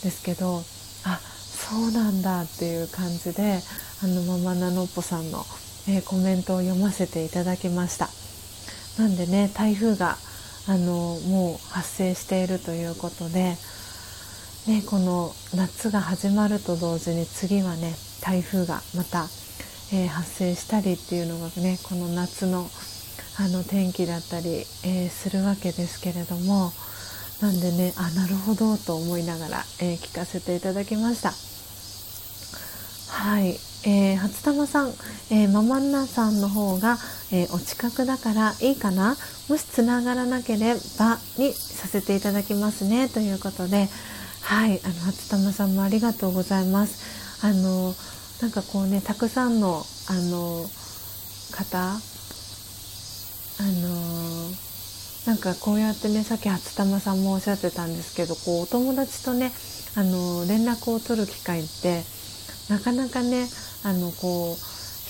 [0.02, 0.62] ですけど
[1.05, 3.60] あそうなんだっていう感じで
[4.02, 5.44] あのママナノッポさんの
[5.89, 8.09] えー、コメントを読ませていただきました
[9.02, 10.16] なんでね台風が
[10.69, 13.57] あのもう発生しているということで、
[14.69, 19.24] ね、この夏が始まると同時に次はね台風がまた、
[19.93, 22.69] えー、発生したりっていうのがねこの夏の
[23.39, 24.48] あの天気だったり、
[24.85, 26.73] えー、するわけですけれども
[27.40, 31.32] なんでねあなるほどと思いながら、えー、聞かせていただきました。
[33.16, 34.90] はいえー、初玉さん、
[35.31, 36.98] えー、ママンナさんの方が、
[37.32, 39.16] えー、お近くだからいいかな。
[39.48, 43.09] もしつながらなければにさせていただきますね。
[43.09, 43.89] ということで
[44.43, 47.44] はいあの初玉さんもありがとうございます。
[47.44, 47.94] あの
[48.43, 50.69] なんかこうねたくさんのあの
[51.52, 51.98] 方あ
[53.62, 54.51] の
[55.27, 59.52] なんかこうやってねさっき初玉さんもおっしゃってたんですけどこうお友達とね
[59.97, 62.02] あの連絡を取る機会って
[62.69, 63.47] なかなかね
[63.85, 64.57] あのこう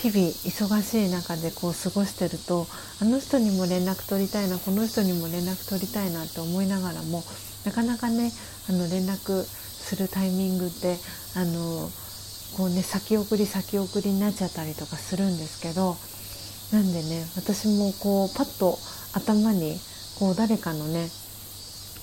[0.00, 2.66] 日々忙しい中でこう過ごしてると
[3.02, 7.22] あの人にも連絡取りたいなこの人にも連絡取りたいなって思いながらも
[7.66, 8.32] なかなかね
[8.68, 10.96] あの連絡するタイミングって
[11.36, 11.90] あの
[12.56, 15.96] こうね先送り先送りになっちゃったりとかするんですけど
[16.72, 18.78] なんでね私もこうパッと
[19.12, 19.76] 頭に
[20.18, 21.08] こう誰かのね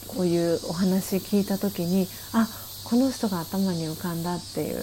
[0.07, 2.47] こういうお話聞いた時にあ
[2.87, 4.77] この人が頭に浮かんだっていう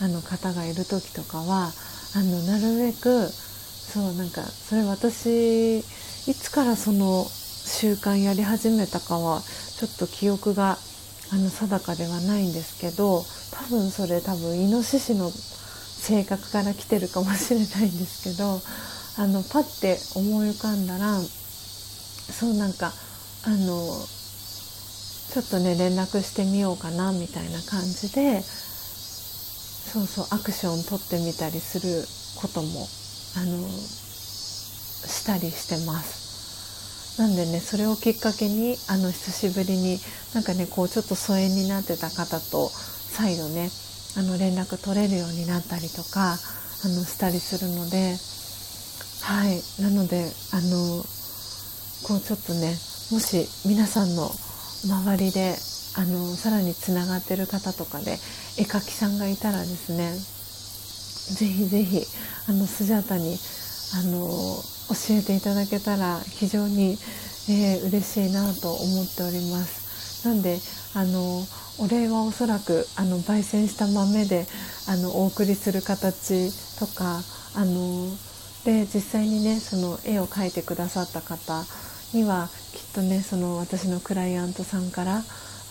[0.00, 1.72] あの方がいる時とかは
[2.14, 5.82] あのなるべくそうなんかそれ私い
[6.34, 10.78] つからその習慣やり始めたかはちょっと記憶が
[11.32, 18.60] あの定かではないんですけど多分それ多分イノシシの性格から来てるかもしれないんですけど
[19.20, 22.92] あのパッて思い浮かんだらそうなんか
[23.44, 23.90] あの
[25.32, 32.04] ちょっとね連絡してみようかなみたいな感じでそうそうアクション取ってみたりする
[32.40, 32.86] ことも
[33.36, 37.20] あのしたりしてます。
[37.20, 39.98] なんでねそれをきっかけにあの久しぶりに
[40.34, 43.70] なんかねこうちょっと疎遠になってた方と再度ね
[44.16, 46.36] あの連絡取れるようになったりとかあ
[46.88, 48.14] のしたりするので
[49.22, 49.60] はい。
[49.82, 51.02] なのであの
[52.06, 52.76] こうちょっとね
[53.10, 54.30] もし皆さんの
[54.84, 55.56] 周りで
[55.96, 58.12] あのさらにつながってる方とかで
[58.58, 60.12] 絵描きさんがいたらですね
[61.34, 62.02] ぜひぜひ
[62.48, 63.36] あのスジャータに
[63.94, 64.28] あの
[64.88, 66.96] 教えていただけたら非常に、
[67.50, 70.26] えー、嬉しいなと思っております。
[70.26, 70.58] なんで
[70.94, 71.42] あの
[71.78, 74.46] お礼はおそらくあの焙煎した豆で
[74.88, 77.20] あのお送りする形とか
[77.54, 78.10] あの
[78.64, 81.64] で実際にねその絵を描いてくださった方
[82.12, 85.22] にはきっとねその私のクライアントさんから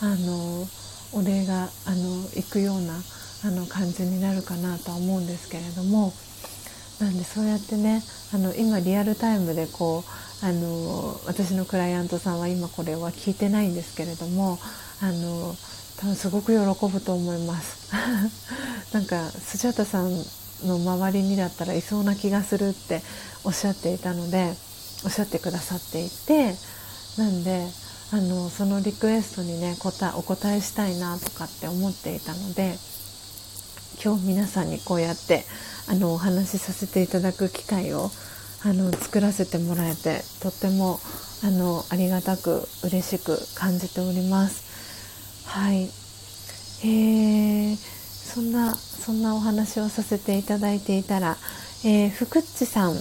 [0.02, 0.68] あの
[1.14, 3.00] お礼があの行くような
[3.46, 6.14] あの感じになるかなとは思うんですけれども
[7.00, 8.02] なんでそうやってね
[8.34, 14.60] あの今リアルタイムでこうあの私のクライアントさんは今これは聞いてないんですけれども
[15.02, 15.56] あの
[15.98, 17.92] 多分すごく喜ぶと思います。
[18.94, 20.12] なんかスジャタさん
[20.66, 23.02] の周りにだったらいそうな気がするって
[23.44, 24.56] おっしゃっていたので
[25.04, 26.56] おっしゃってくださっていて
[27.18, 27.68] なんで
[28.12, 32.76] あのそのリクエストにね答えお答えしたいなとかって思っていたので
[34.04, 35.44] 今日皆さんにこうやって
[35.90, 38.10] あのお話しさせていただく機会を
[38.64, 41.00] あの作らせてもらえてとっても
[41.44, 44.66] あのありがたく嬉しく感じております。
[45.46, 45.84] はい、
[46.84, 51.38] えー、そんなそんなお話をさせていただいていたら、
[51.86, 52.96] えー、福っちさん、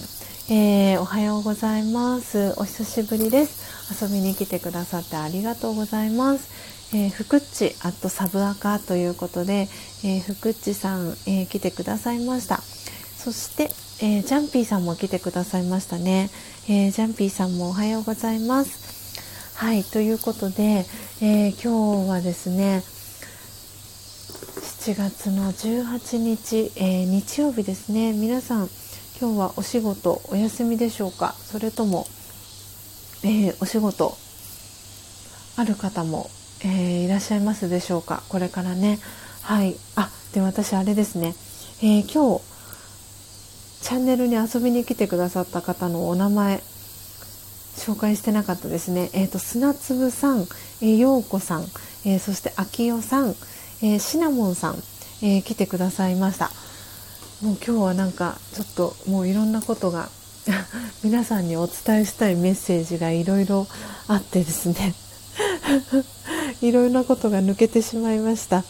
[0.49, 2.53] えー、おはようございます。
[2.55, 4.01] お久しぶりです。
[4.01, 6.95] 遊びに来てくださってありがとうございます。
[6.95, 9.67] えー、ふくっちアットサブアカということで、
[10.05, 12.61] えー、ふくっちさん、えー、来てくださいました。
[13.17, 13.63] そして、
[13.99, 16.29] えー、ジャンピーさんも来てくださいましたね、
[16.69, 19.19] えー、ジャンピーさんもおはようございます。
[19.53, 20.85] はいということで、
[21.21, 22.83] えー、今日はですね
[24.87, 28.13] 7月の18日、えー、日曜日ですね。
[28.13, 28.69] 皆さん
[29.19, 31.33] 今日はお仕事お休みでしょうか？
[31.39, 32.05] それとも、
[33.23, 34.15] えー、お仕事
[35.55, 36.29] ある方も、
[36.63, 38.21] えー、いらっしゃいますでしょうか？
[38.29, 38.99] これからね。
[39.41, 39.75] はい。
[39.95, 41.33] あで私あれですね、
[41.81, 42.41] え今日
[43.81, 46.61] チャンネルに遊びに来てくださった方のお名前
[47.75, 49.09] 紹介してなかったですね。
[49.13, 50.41] えっ、ー、と砂粒さん、
[50.81, 51.63] えー、陽子さん、
[52.05, 53.29] えー、そして秋代さん、
[53.81, 54.75] えー、シナモンさん、
[55.23, 56.51] えー、来てくださいました。
[57.41, 60.09] もう今日はなんかちょっともういろんなことが
[61.03, 63.67] 皆さんにお伝えしたいメッセージがいろいろ
[64.07, 64.95] あってですね。
[66.61, 68.63] いろいろなことが抜けてしまいました、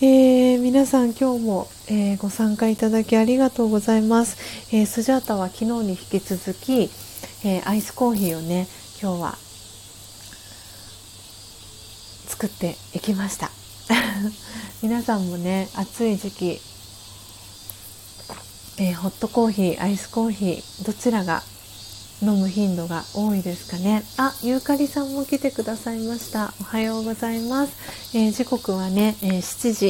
[0.00, 4.38] えー、皆さん今日も、えー、ご参加いただきありがとうございます、
[4.70, 6.90] えー、スジャータは昨日に引き続き、
[7.44, 8.66] えアイスコーヒーをね
[9.02, 9.38] 今日は
[12.28, 13.50] 作っていきました。
[14.82, 16.60] 皆さんもね暑い時期、
[18.78, 21.42] えー、ホットコーヒーアイスコーヒーどちらが
[22.22, 24.02] 飲む頻度が多いですかね？
[24.16, 26.54] あゆうかりさんも来てくださいました。
[26.60, 29.86] おはようございます、えー、時刻はね、えー、7時、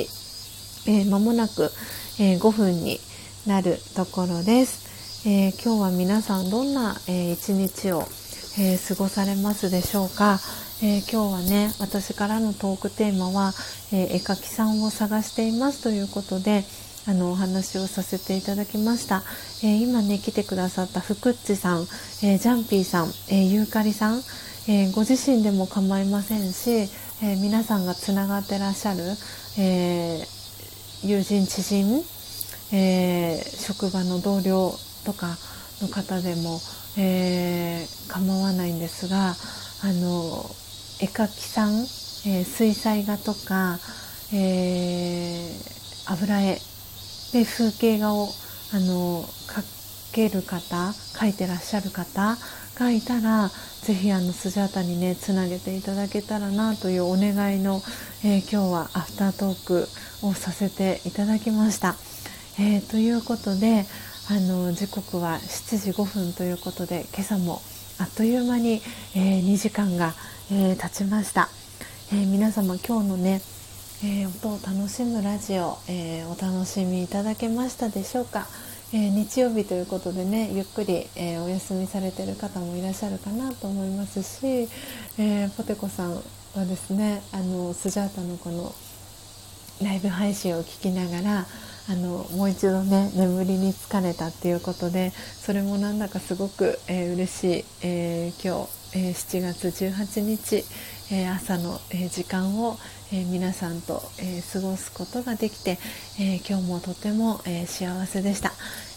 [0.91, 1.71] えー、間もなく、
[2.19, 2.99] え5分に
[3.47, 8.07] なるところです、え今日は皆さんどんな、え一日を、
[8.59, 10.41] え過ごされますでしょうか？
[10.83, 13.53] えー、今日はね私からのトークテーマは、
[13.93, 16.65] えー、絵描きさんを探していますということで
[17.07, 19.23] あのお話をさせていただきました、
[19.63, 21.87] えー、今ね来てくださったふくっちさん、
[22.23, 24.23] えジャンピーさん、えゆうかりさん、
[24.69, 26.89] えご自身でも構いませんし、
[27.23, 29.01] え皆さんがつながってらっしゃる、
[29.59, 30.25] え
[31.03, 32.03] 友人知人、
[32.73, 34.73] え職場の同僚
[35.05, 35.37] とか
[35.83, 36.59] の方でも、
[36.97, 39.35] え構わないんですが
[39.83, 40.49] あの
[41.01, 41.85] 絵描きさん、
[42.27, 43.79] え、水彩画とか、
[44.33, 45.51] え、
[46.07, 46.59] 油絵
[47.35, 48.29] で風景画を
[48.73, 50.77] あの描ける方
[51.19, 52.37] 描いてらっしゃる方
[52.77, 53.51] がいたら
[53.83, 57.83] ぜひあのスジャータにねつなげていただけたらなというお願いの、
[58.25, 59.89] えー、今日はアフタートーク
[60.27, 61.97] をさせていただきました。
[62.57, 63.85] えー、ということで
[64.31, 67.61] あの時刻は7時5分ということで今朝も
[67.99, 68.81] あっという間に、
[69.17, 70.15] えー、2時間が
[70.53, 71.49] えー、経ちました、
[72.13, 73.41] え、皆様今日のね、
[74.07, 78.47] えー、音を楽しむラジオ、えお楽しみいただけましたでしょうか、
[78.93, 84.69] え日曜日ということでねゆっくり、えお休みされてる方もいらっしゃるかなと思いますし、
[85.17, 88.75] えポテコさんはですねあのスジャータのこの
[89.83, 91.47] ライブ配信を聞きながら
[91.89, 100.65] あのもう一度ね眠りに疲れたっていうことでそれもなんだかすごく、えー、嬉しい、えー、今日え7月18日、
[101.13, 102.79] え朝の、え時間を、
[103.15, 105.79] え皆さんと、え過ごすことができて、
[106.19, 108.53] え今日もとても、え幸せでした。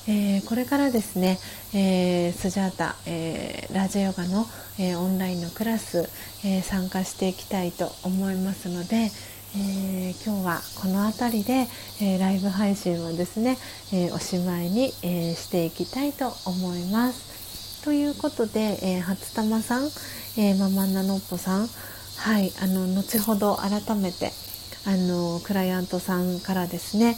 [0.07, 1.37] えこれからですね、
[1.75, 4.47] えスジャータ、えラジオヨガの、
[4.79, 6.09] えオンラインのクラス、
[6.43, 9.11] え参加していきたいと思いますので、
[9.55, 11.67] えー、今日はこの辺りで、
[12.01, 13.57] えー、ライブ配信をですね、
[13.93, 17.83] えー、おしまいに、えしていきたいと思います。
[17.83, 19.85] ということで、え、初玉さん、
[20.37, 21.69] えー、ママンナノッポさん、
[22.17, 24.31] はい、あの後ほど改めて
[24.85, 27.15] あのクライアントさんからですね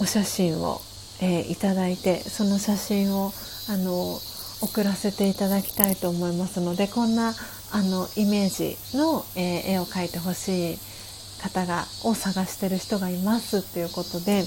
[0.00, 0.80] お写真を、
[1.20, 3.32] えー、いただいてその写真を
[3.68, 4.18] あの
[4.62, 7.34] 送らせていただきたいと思いますのでこんな
[7.72, 10.78] あのイメージの、えー、絵を描いてほしい
[11.42, 14.44] 方がを探してる人がいますっていうことで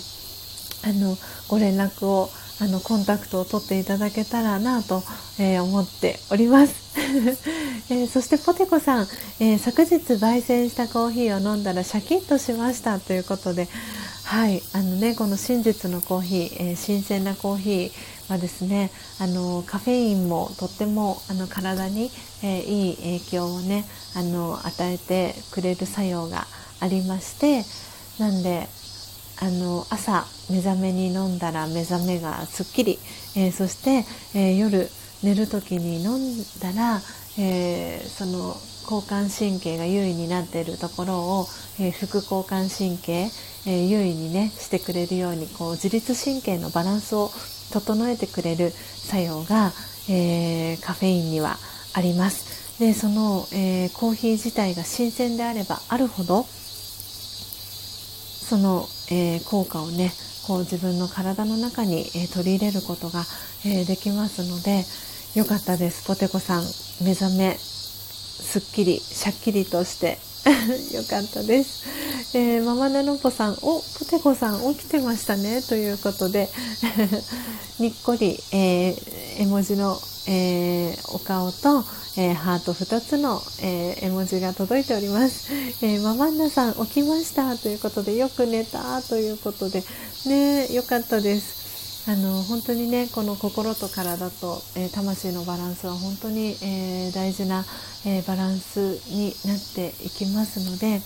[0.85, 1.15] あの
[1.47, 2.29] ご連絡を
[2.61, 5.01] あのコンタクトを取っていただけたらなと、
[5.39, 6.73] えー、思っております、
[7.89, 9.07] えー、そしてポテコさん、
[9.39, 13.69] えー、昨日焙煎したコーヒーを飲んだらシャキッとしましたということで
[14.25, 22.11] はいあのねこの真実のコーヒー、え新鮮なコーヒーはですねあのカフェインもとってもあの体に、
[22.43, 26.45] えいい影響をねあの与えてくれる作用が
[26.79, 27.65] ありまして
[28.19, 28.67] なんで
[29.41, 32.99] あの朝目覚めに飲んだら目覚めがすっきり、
[33.37, 34.05] えー、そして、
[34.37, 34.89] えー、夜
[35.23, 37.01] 寝る時に飲んだら、
[37.37, 38.55] えー、その
[38.89, 41.47] 交感神経が優位になっているところを、
[41.79, 43.29] え副交感神経、
[43.67, 47.29] え優位にねしてくれるようにこう自律神経のバランスを
[47.71, 49.71] 整えてくれる作用が、
[50.09, 51.57] えカフェインには
[51.93, 52.79] あります。
[52.79, 56.47] でその、えコーヒー自体が新鮮であればあるほど
[58.49, 60.11] その、えー、効果をね
[60.47, 63.19] こう自分の体の中に、えー、取り入れることが、
[63.63, 64.83] えー、できますので
[65.35, 66.07] よかったです。
[66.07, 66.63] ポテコさん
[67.05, 70.17] 目覚めすっきりしゃっきりとして
[70.95, 71.83] よかったです、
[72.33, 75.61] えー、ママナノポさんおポテコさん起きてましたね。
[75.61, 76.49] ということで
[77.79, 78.95] にっこり、え
[79.37, 81.83] 絵文字の、えお顔と
[82.17, 87.55] えー、ハート2つの、えー、絵文字が届いております、えー、ママンナさん起きました。
[87.55, 89.01] ということでよく寝た。
[89.03, 89.83] ということで
[90.25, 91.58] ねよかったです。
[92.09, 97.63] あの本当にねこの心と体と、え魂のバランスは本当に、え大事な、
[98.03, 98.79] えバランス
[99.13, 101.01] になっていきますので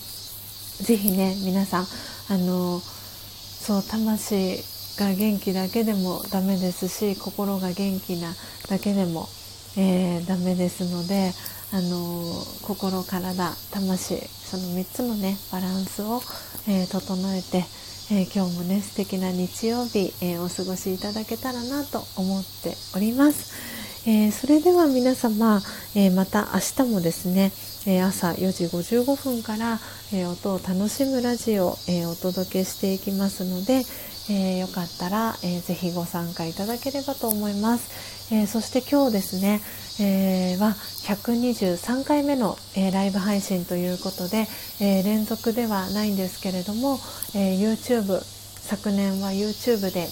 [0.81, 1.85] 是非ね皆さん
[2.30, 4.63] あのそう魂
[4.97, 8.34] が元気だけでもダメですし心が元気な
[8.69, 9.27] だけでも
[9.75, 11.31] えー、ダメですので、
[11.71, 16.21] あの、心体魂その3つのねバランスを、
[16.67, 17.65] えー、整えて、
[18.11, 23.53] え今日もね素敵な日曜日、えお過ごしいただけたらなと思っております。
[24.05, 25.61] えそれでは皆様、
[25.95, 27.53] えまた明日もですね、
[27.85, 29.80] え朝4時55分から、
[30.11, 33.84] え音を楽しむラジオ、えお届けしていきますので、
[34.30, 38.22] えよかったら、えー、ぜひご参加いただければと思います。
[38.34, 39.61] えー、そして今日ですね、
[40.01, 40.72] えー、は
[41.05, 44.47] 123回目の、えー、ライブ配信ということで、
[44.81, 46.97] えー、連続ではないんですけれども、
[47.35, 50.07] えー、YouTube 昨年は YouTube で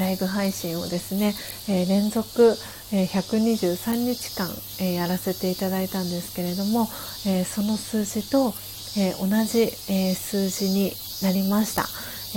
[0.00, 1.34] ライブ配信をですね、
[1.68, 2.56] えー、連続、
[2.94, 4.48] えー、123日間、
[4.80, 6.88] えー、やらせていただいたんですけれども、
[7.26, 8.54] えー、その数字と、
[8.96, 10.92] えー、同じ、えー、数字に
[11.22, 11.82] なりました。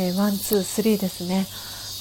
[0.01, 1.45] えー、 one, two, three ですね。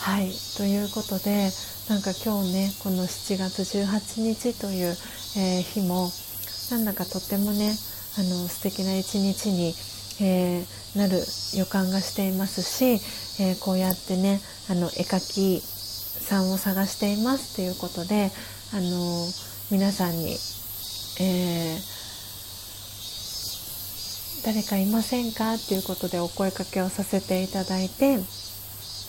[0.00, 1.50] はい、ということで、
[1.88, 4.96] なんか今日ねこの7月18日という、
[5.38, 6.10] えー、日も
[6.70, 7.74] なんだかとってもね
[8.18, 9.74] あの素敵な一日に、
[10.20, 11.22] えー、なる
[11.58, 13.00] 予感がしていますし、
[13.42, 18.30] えー、こうやってねあの絵描きさんを探していますということで
[18.72, 19.26] あの
[19.70, 20.36] 皆さんに、
[21.20, 21.78] え
[24.44, 28.16] 誰かいませんかっていうことでお声かけをさせていただいて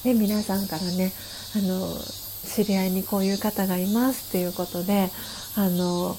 [0.03, 1.11] で皆さんからね
[1.56, 2.20] あの
[2.52, 5.10] 知り合いにこういう方がいますっていうことで
[5.56, 6.15] あの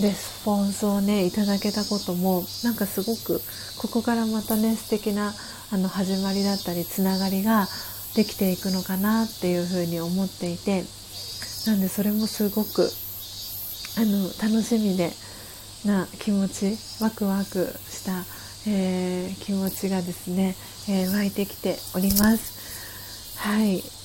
[0.00, 3.40] レスポンスをねいただけたこともなんかすごく
[3.78, 5.34] ここからまたね素敵な
[5.70, 7.66] あな始まりだったりつながりが
[8.14, 10.84] できていくのかなっていうふうに思っていて
[11.66, 12.88] なんでそれもすごく
[13.98, 15.10] あの楽しみで
[15.84, 18.24] な気持ちワクワクした、
[18.68, 20.54] えー、気持ちがですね、
[20.88, 23.38] えー、湧いてきております。
[23.38, 24.01] はい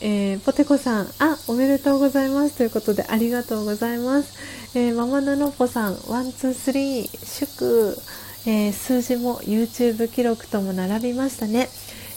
[0.00, 4.32] えー、ポテコさん、あ、おめでとうございますということでありがとうございます。
[4.78, 7.98] えー、ママナノポさん、 one, two, three、祝、
[8.46, 11.68] えー、数字も YouTube 記録とも並びましたね。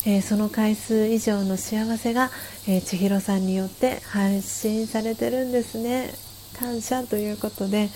[0.05, 2.29] えー、その回数以上の幸せが、
[2.67, 6.13] えー、千尋さんによって発信されてるんですね。
[6.59, 7.89] 感謝ということで、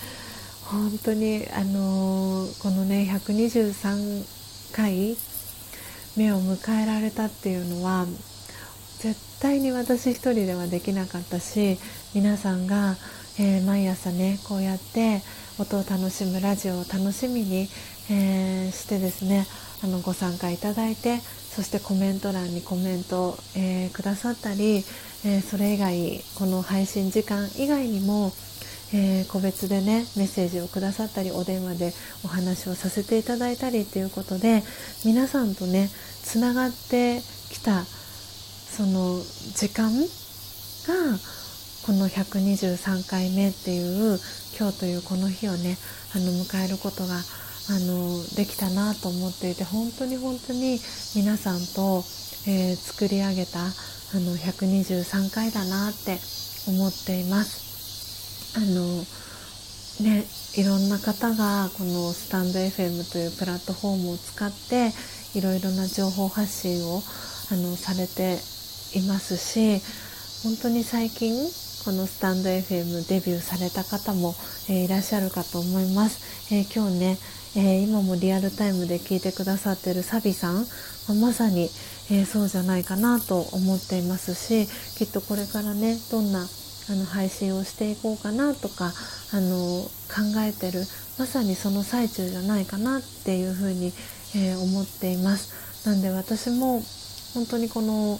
[0.64, 4.24] 本当に、あのー、このね、123
[4.72, 5.16] 回
[6.16, 8.06] 目を迎えられたっていうのは、
[8.98, 11.78] 絶対に私一人ではできなかったし
[12.14, 12.96] 皆さんが、
[13.38, 15.20] えー、毎朝ねこうやって
[15.58, 17.68] 音を楽しむラジオを楽しみに、
[18.10, 19.46] えー、してですね
[19.82, 24.84] あのご参加いただいてそしてコメント欄にコメントを、えー、くださったり、
[25.24, 28.30] えそれ以外この配信時間以外にも、
[28.92, 31.92] え個別でねメッセージをくださったりお電話で
[32.24, 34.62] お話をさせていただいたりということで
[35.04, 35.88] 皆さんとね
[36.22, 37.84] つながってきた
[38.76, 39.22] その
[39.54, 40.04] 時間が
[41.86, 44.18] この123回目っていう
[44.58, 45.78] 今日というこの日をね
[46.14, 50.78] あの迎えることがあのできたなと思っていて本当に本当に
[51.16, 52.04] 皆さんと、
[52.46, 53.64] えー、作り上げたあ
[54.20, 56.18] の123回だなって
[56.68, 58.58] 思っています。
[58.58, 59.04] あの
[60.06, 60.26] ね、
[60.60, 64.92] いろんな方がこのスタンド FM というプラットフォームを使って
[65.34, 67.00] いろいろな情報発信を
[67.50, 68.36] あのされて
[68.94, 69.80] いますし
[70.42, 71.34] 本当に最近
[71.84, 74.34] このスタンド FM デビューされた方も、
[74.68, 77.18] えー、いらっしゃるかと思います、えー、今日ね、
[77.56, 80.66] えー、今もリアルタイムで聞いてくださってるサビさん、
[81.20, 81.70] まさに、
[82.10, 84.66] えそうじゃないかなと思っていますし
[84.96, 86.40] きっとこれからねどんな
[86.88, 88.92] あの配信をしていこうかなとか
[89.32, 90.84] あの考えてる
[91.18, 93.92] まさにその最中じゃないかなっていうふうに、
[94.36, 95.88] え思っています。
[95.88, 96.82] なんで私も
[97.34, 98.18] 本当にこの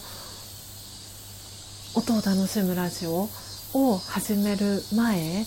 [1.96, 3.26] 音を楽しむラジオ
[3.72, 5.46] を始める前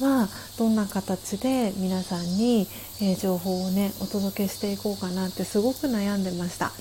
[0.00, 2.66] はどんな形で皆さんに、
[3.02, 6.72] え情報をねお届けしていこうかなってすごく悩んでました。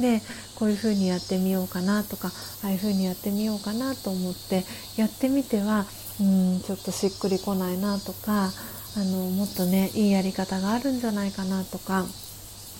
[0.00, 0.20] で
[0.56, 2.32] こういうふうにやってみようかなとか
[2.64, 4.64] ああいうふうにやってみようかなと思って
[4.96, 5.86] やってみては
[6.20, 8.50] うんちょっとしっくりこないなとか
[8.96, 12.02] あのもっとねいいやり方があるんじゃないかなとか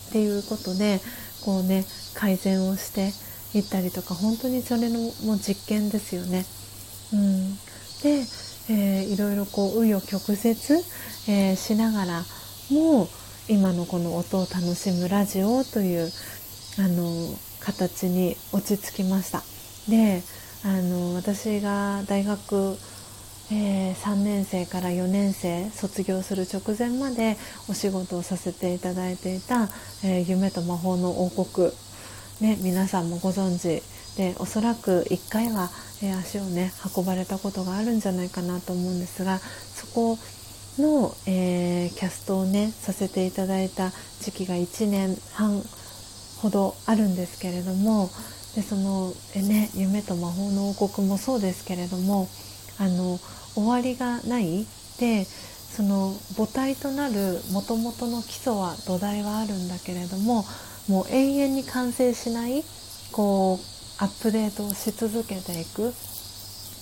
[0.09, 1.01] っていうことで
[1.45, 3.13] こうね改善をして
[3.55, 6.45] いったりとか本当にそれのもう実験ですよね。
[7.13, 7.55] うん、
[8.03, 8.27] で、
[8.69, 10.39] えー、いろいろこう紆余曲折、
[11.29, 12.25] えー、しながら
[12.71, 13.09] も
[13.49, 16.11] 今のこの音を楽しむラジオという
[16.79, 19.43] あの形に落ち着きました。
[19.89, 20.23] で
[20.65, 22.77] あの私が大学
[23.53, 27.37] えー、3年生から4年生卒業する直前まで
[27.69, 29.69] お仕事をさせていただいていた
[30.03, 31.71] 「えー、夢と魔法の王国」
[32.45, 33.83] ね、皆さんもご存知
[34.19, 35.71] でおそらく1回は、
[36.03, 40.19] え、足をね運ばれたことがあるんじゃないかなと思うんですがそこ
[40.79, 45.63] の、えキャストをねさせていただいた時期が1年半
[46.43, 48.11] ほどあるんですけれども
[48.55, 52.29] でその、えね、夢と魔法の王国もそうですけれども
[52.79, 53.19] あの
[53.55, 54.67] 終わりがない
[55.01, 60.45] でその母体となるもともとの基礎は土台はあるんだけれども
[60.89, 62.63] もう永遠に完成しない
[63.13, 65.93] こうアップデートをし続けていくっ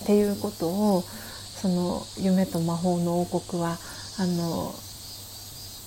[0.06, 3.76] ていうことをその夢と魔法の王国は
[4.18, 4.74] あの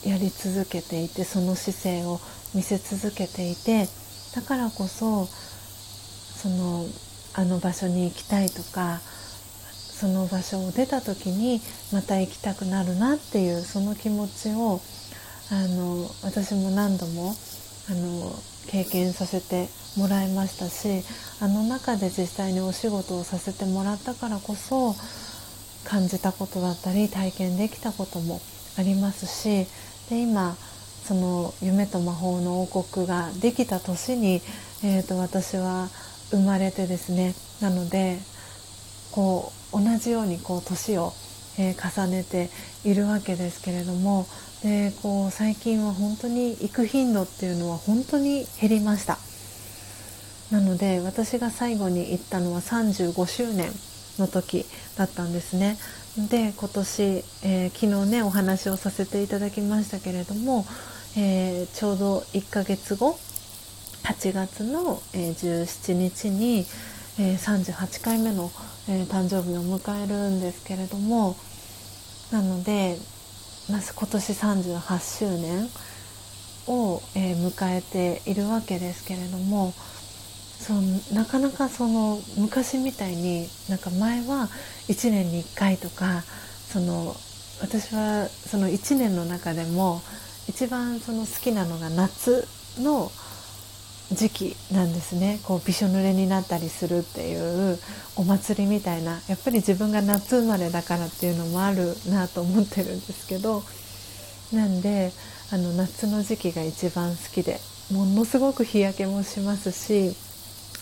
[0.06, 2.20] やり続けていてその姿勢を
[2.54, 3.88] 見せ続けていて
[4.36, 6.86] だからこそその
[7.34, 9.00] あの場所に行きたいとか
[9.96, 11.60] その場所を出た時に
[11.92, 14.80] また行きたくなるなっていうその気持ちを
[15.52, 17.34] あの私も何度も
[17.90, 18.32] あの
[18.68, 21.04] 経験させてもらいましたし
[21.40, 24.96] あの中で実際にお仕事をさせてもらったからこそ
[25.88, 28.42] 感じたことだったり体験できたことも
[28.78, 29.68] ありますし
[30.10, 30.56] で今
[31.04, 34.42] その夢と魔法の王国ができた年に、
[34.84, 35.88] えーと私は
[36.32, 38.18] 生まれてですねなので
[39.12, 41.14] こう同じようにこう年を、
[41.58, 42.50] えー、重ねて
[42.84, 44.26] いるわけですけれども
[44.64, 49.18] でこう最近は本当に行く頻度っていうのは本当に減りました。
[50.52, 53.72] なので私が最後に行ったのは35周年
[54.20, 54.66] の時
[54.98, 55.78] だったんですね。
[56.30, 57.04] で今年、
[57.44, 60.66] えー、昨日ねお話をさせていただきましたけれども、
[61.18, 63.20] えー、ちょうど1ヶ月後
[64.04, 66.66] 8月の、えー、17日に、
[67.18, 68.52] え38回目の
[68.88, 71.36] え、誕生日を迎えるんですけれども
[72.32, 72.98] なので、
[73.68, 75.70] 今年38周年
[76.68, 79.74] を、えー、迎えているわけですけれども
[80.60, 84.50] そうなかなかその昔みたいになんか前は
[84.88, 86.24] 1年に1回とか
[86.68, 87.16] その
[87.62, 90.02] 私はその1年の中でも
[90.48, 92.48] 一番その好きなのが夏
[92.80, 93.12] の
[94.12, 95.40] 時期なんですね。
[95.44, 97.80] こうびしょ濡れになったりするっていう
[98.16, 103.64] お祭りみたいなやっぱり自分が夏生まれだからっていうのもあるなと思ってるんですけど
[104.54, 105.12] なんで
[105.52, 107.60] あの夏の時期が一番好きで
[107.92, 110.16] ものすごく日焼けもしますし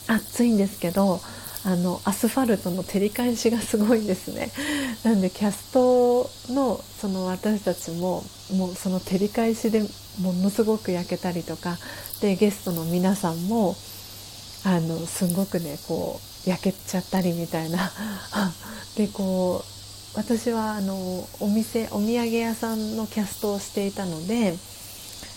[0.08, 1.20] 暑いんですけど
[1.66, 4.52] あのアスファルトの照り返しがすごいんですね。
[5.04, 9.82] なんでキャストのその私たちももうその照り返しで
[10.20, 11.78] ものすごく焼けたりとか
[12.20, 13.78] でゲストの皆さんも
[14.66, 17.92] あのすごくねこう焼けちゃったりみたいな。
[18.98, 19.74] でこう
[20.16, 24.56] 私はあのお店お土産屋さんのキャストをしていたので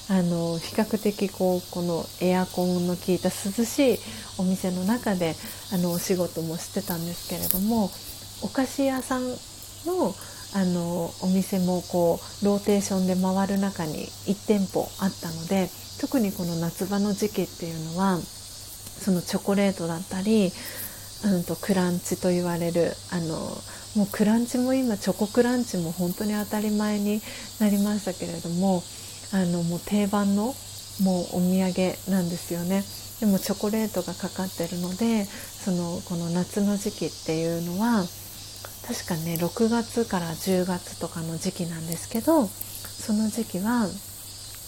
[0.09, 3.99] あの比較的こうこのエアコンの効いた涼しい
[4.39, 5.35] お店の中で
[5.73, 7.91] あのお仕事もしてたんですけれども
[8.43, 9.29] お菓子屋さん
[9.85, 10.15] の
[10.55, 15.69] あのお店もこうローテーションで回る中に1店舗あったので
[16.01, 20.53] 特にこの夏場の時期っていうのはそのチョコレートだったり、
[21.25, 23.39] うん、とクランチと言われるあの
[23.97, 27.21] もうクランチも今チョコクランチも本当に当たり前に
[27.61, 28.83] なりましたけれども
[29.33, 30.55] あのもう定番の
[31.03, 32.85] もうお土産なんですよね。
[33.21, 38.05] でもチョコレートがかかってるのでそのこの夏の時期っていうのは
[38.87, 43.89] 確かね6月から10月とかの時期なんですけどその時期は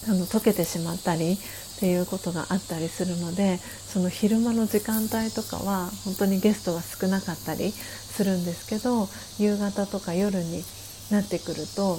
[0.09, 10.65] あの溶けてしまったりっていうことがあったりするのでその昼間の時間帯とかは本当にゲストが少なかったりするんですけど夕方とか夜に
[11.11, 11.99] なってくると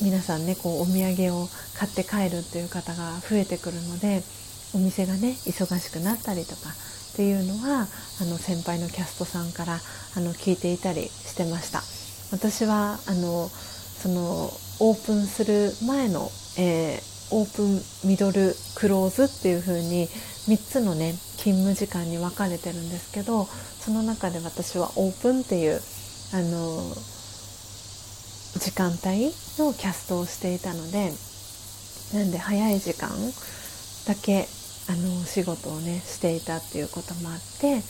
[0.00, 4.22] 皆さんねこうお土産を買って帰るっていう方が増えてくるので
[4.74, 6.70] お店がね忙しくなったりとか
[7.12, 7.86] っていうのは
[8.20, 9.80] あの先輩のキャストさんから
[10.16, 11.82] あの聞いていたりしてました。
[12.32, 20.08] 私はあのそのオープンする前の、えー、オープンミドルクローズっていう風に
[20.48, 25.80] 3つのね勤務時間に分かれてるんですけどその中で私はオープンっていう
[26.32, 26.82] あの
[28.58, 31.12] 時間帯のキャストをしていたので
[32.14, 33.10] なんで早い時間
[34.06, 34.46] だけ
[34.88, 37.82] あのお仕事をねしていたっていうこともあって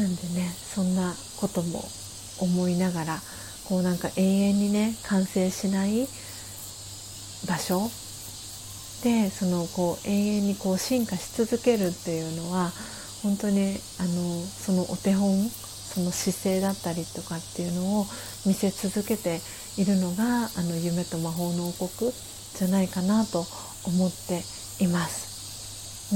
[0.00, 1.82] なんでねそんなことも
[2.38, 3.18] 思いながら
[3.68, 6.06] こうなんか永遠にね完成しない
[7.48, 7.90] 場所
[9.02, 12.70] でそのこう永遠にこう進化し続けるっていうのは
[13.22, 15.48] 本当にあのそのお手本
[15.96, 18.06] その姿勢だったりとかっていうのを
[18.44, 19.40] 見せ続けて
[19.80, 23.46] いるのがあの夢と魔法の王国じゃないかなと
[23.86, 24.42] 思って
[24.84, 26.12] います。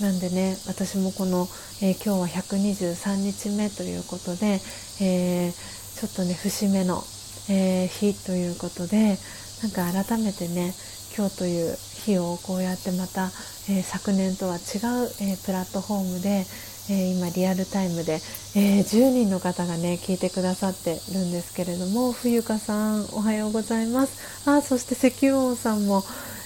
[0.00, 1.48] うん、なんでね私もこの、
[1.82, 4.60] えー、今日は123日目ということで、
[5.02, 5.52] えー、
[5.98, 7.02] ちょっとね節目の、
[7.50, 9.18] えー、日ということで
[9.60, 10.72] なんか改めてね
[11.16, 13.30] 今日という日をこうやってまた、
[13.70, 16.44] え昨年とは違う、えプラットフォームで、
[16.90, 18.20] え今リアルタイムで、
[18.54, 24.48] え10人の方がね聞いてくださってるんですけれども冬香さんおはようございます。
[24.48, 26.02] あそして石油王さんも、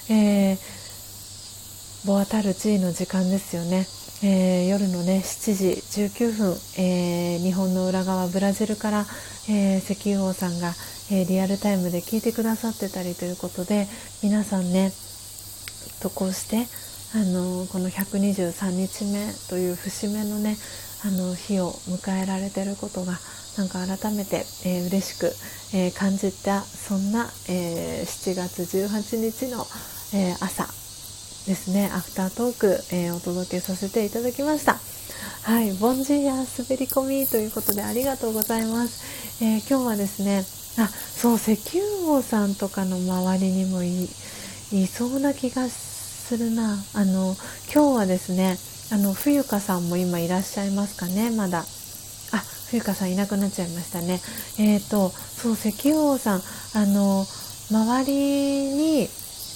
[0.09, 0.79] えー
[2.05, 3.85] ボアタルチーの時間ですよね、
[4.23, 5.67] えー、夜のね7時
[6.07, 9.05] 19分、えー、日本の裏側ブラジルから、
[9.49, 10.73] えー、石油王さんが、
[11.11, 13.87] えリアルタイムで聞いてくださってたりということで
[14.23, 14.93] 皆さんね
[16.01, 16.67] とこうして
[17.15, 20.57] あのこの123日目という節目のね
[21.03, 23.13] あの日を迎えられてることが
[23.57, 25.25] なんか改めて、えー、嬉しく、
[25.73, 29.65] えー、感じたそんな、えー、7月18日の、
[30.13, 30.65] え朝
[31.47, 31.89] ですね。
[31.93, 34.79] アフタートーク、えー、お届けさせていただきました。
[35.43, 40.43] はいボンジーや滑り込みということでありがとうございます、えー、今日はですね
[40.77, 45.88] あそう石油王さんとかの周りにもいいそうな気がし
[46.29, 46.77] するな。
[46.93, 47.35] あの
[47.73, 48.59] 今日はですね
[48.91, 51.65] あの冬香さんも今いらっしゃいますかねまだ。
[52.31, 54.21] あ冬香さんいなくなっちゃいましたね。
[54.59, 56.41] えっ、ー、とそう石油王さん
[56.75, 57.25] あの
[57.71, 58.13] 周り
[58.75, 59.09] に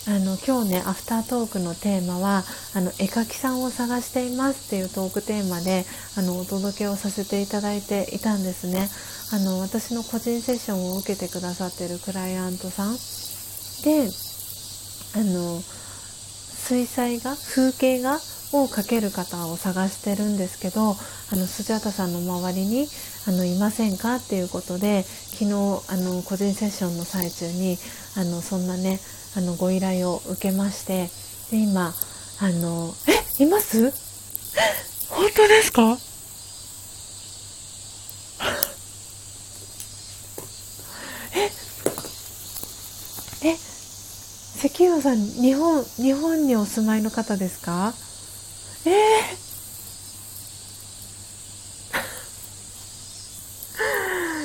[0.07, 2.43] あの今日ねアフタートークのテーマは
[2.73, 5.85] あの絵描きさんを探していますっていうトークテーマで
[6.17, 8.89] あのお届けをさせていただいていたんですね。
[9.31, 12.97] あの私の個人セッションを受けてくださってるクライアントさん。
[13.83, 14.09] で
[15.15, 15.61] あの
[16.63, 18.15] 水彩画風景画
[18.53, 20.95] を描ける方を探してるんですけどあ
[21.35, 22.87] のスジャタさんの周りに
[23.27, 24.15] あのいませんか？
[24.15, 27.77] っていうことで昨日あの個人セッションの最中に
[28.15, 28.99] あのそんなね
[29.35, 31.09] あのご依頼を受けまして
[31.51, 31.93] で今
[32.39, 32.93] あの
[33.39, 33.43] え？
[33.43, 33.91] います？
[35.09, 35.97] 本当ですか？
[43.43, 43.49] え？
[43.49, 43.72] え？
[44.65, 47.93] 石油さん日本日本にお住まいの方ですか？
[48.85, 48.93] えー、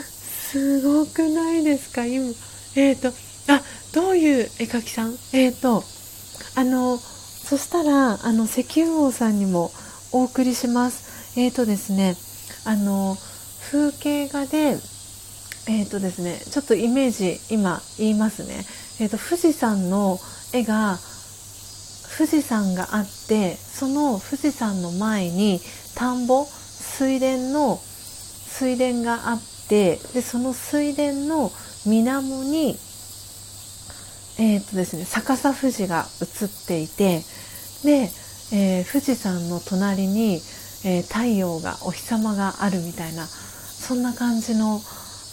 [0.03, 2.05] すごくないですか？
[2.05, 2.35] 今。
[2.75, 3.09] えっ、ー、と
[3.53, 3.63] あ
[3.95, 5.15] どういう絵描きさん？
[5.33, 5.85] えっ、ー、と
[6.57, 9.71] あのそしたらあの石油王さんにも
[10.11, 11.39] お送りします。
[11.39, 12.17] えっ、ー、とですね
[12.65, 13.17] あの
[13.71, 14.79] 風景画で
[15.69, 18.65] えっ、ー、とですねちょっとイメージ今言いますね。
[19.01, 20.19] えっ、と富士山の
[20.53, 20.99] 絵が
[22.17, 25.61] 富士山があってその富士山の前に
[25.95, 31.51] 田んぼ水田の水田があってでその水田の
[31.85, 32.77] 水面に
[34.41, 37.23] えーとですね、逆さ富士が映っていて
[37.85, 38.09] で、
[38.53, 40.41] えー、富士山の隣に、
[40.85, 44.81] えー、太陽がお日様があるみたいなそんな感じの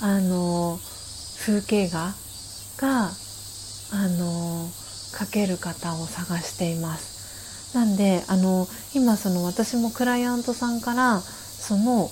[0.02, 0.80] あの
[1.46, 2.14] 風景画
[2.78, 3.12] が
[3.96, 4.68] あの
[5.14, 7.74] 描ける方を探しています。
[7.76, 12.10] なんであの今その私もクライアントさんからその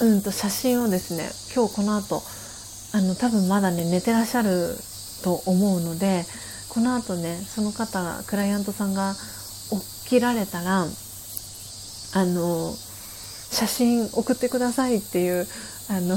[0.00, 2.22] うんと写真をですね今日この後
[2.92, 4.76] あの多分まだね寝てらっしゃる
[5.22, 6.24] と思うので
[6.68, 9.14] この後ねその方クライアントさんが
[10.04, 12.72] 起きられたらあの
[13.50, 15.46] 写真送ってくださいっていう
[15.88, 16.16] あの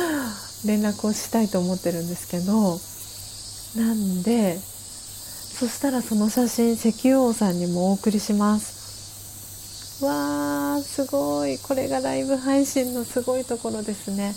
[0.64, 2.80] 連絡をしたいと思ってるんですけど
[3.76, 10.04] なんでそしたらその写真石油王さんにもお送りします。
[10.04, 11.58] わーすごい。
[11.58, 14.34] これがライブ配信のすごいところですね。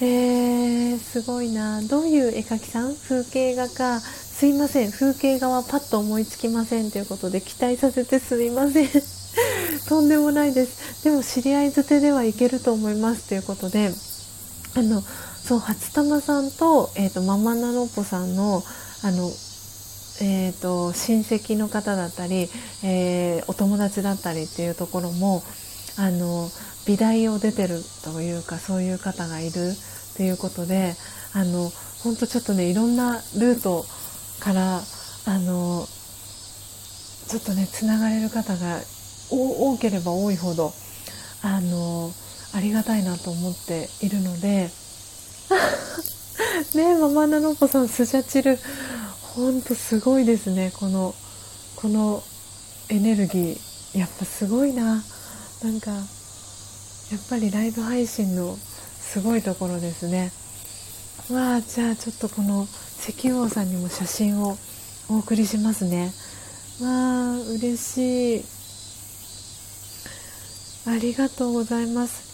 [0.00, 1.82] えー、すごいな。
[1.82, 2.94] どういう絵描きさん？
[2.94, 3.98] 風景画か。
[3.98, 4.92] すいません。
[4.92, 8.88] 風景画はパッと思いつきませんということで期待させてすみません。
[9.88, 11.02] とんでもないです。
[11.02, 13.92] でも知り合いづてではいけると思いますということで
[14.76, 15.02] あの
[15.50, 18.62] そう初玉さんと,、えーと、ママナロッポさんの
[19.02, 19.32] あの、
[20.22, 22.48] えーと、親戚の方だったり、
[22.84, 25.42] えー、お友達だったりっていうところも
[25.98, 26.48] あの
[26.86, 30.94] 美大を出てるというかそういう方がいるっていうことで
[31.34, 31.68] あの
[32.04, 33.84] 本当ちょっとねいろんなルート
[34.38, 35.84] からあの
[37.26, 38.78] ちょっとねつながれる方が
[39.32, 40.72] 多ければ多いほど
[41.42, 42.12] あの
[42.54, 44.70] ありがたいなと思っているので
[46.74, 48.58] ねえママナノポさんスジャチル。
[49.34, 50.72] ほんとすごいですね。
[50.76, 51.14] この
[51.76, 52.22] この
[52.88, 53.98] エネルギー。
[53.98, 55.02] やっぱすごいな。
[55.62, 56.00] なんかやっ
[57.28, 58.56] ぱりライブ配信の
[59.00, 60.32] すごいところですね。
[61.30, 62.68] わあじゃあちょっとこの
[63.00, 64.56] 石油王さんにも写真を
[65.08, 66.12] お送りしますね。
[66.80, 66.88] わ
[67.34, 68.44] あ嬉しい。
[70.86, 72.29] ありがとうございます。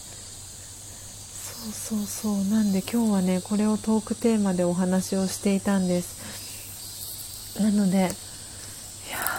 [1.71, 7.59] そうそうなんで今日はねこれをトークテーマでお話をしていたんです。
[7.61, 8.09] なのでいや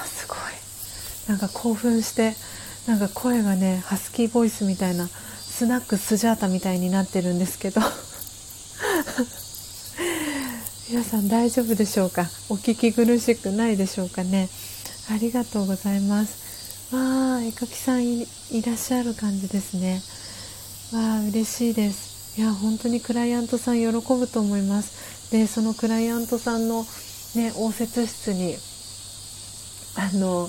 [0.04, 0.38] すごい。
[1.28, 2.34] なんか興奮して
[2.86, 7.80] なんか声がねハスキーボイスみたいなスナックスジャータみたいになってるんですけど。
[10.90, 12.30] 皆さん大丈夫でしょうか？
[12.48, 14.48] お聞き苦しくないでしょうかね？
[15.10, 16.94] ありがとうございます。
[16.94, 18.26] わあ絵描きさんい
[18.64, 20.00] らっしゃる感じですね。
[20.94, 22.07] わあ嬉しいです。
[22.38, 25.30] いや本当にクライアントさん喜ぶと思います。
[25.32, 26.86] でそのクライアントさんの、
[27.34, 28.54] ね、応接室に
[29.96, 30.48] あの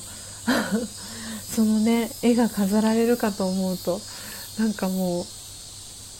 [1.50, 4.00] そのね絵が飾られるかと思うと
[4.60, 5.26] なんかも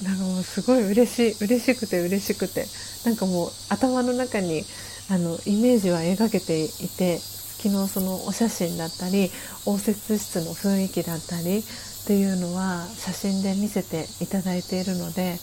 [0.02, 2.68] うなんかもうすごい嬉しい嬉しくて嬉しくて。
[3.06, 4.66] なんかもう頭の中に
[5.10, 9.32] あのイメージは描けていて昨日そのお写真だったり
[9.66, 11.64] 応接室の雰囲気だったり
[12.10, 15.38] っていうのは写真で見せていただいているので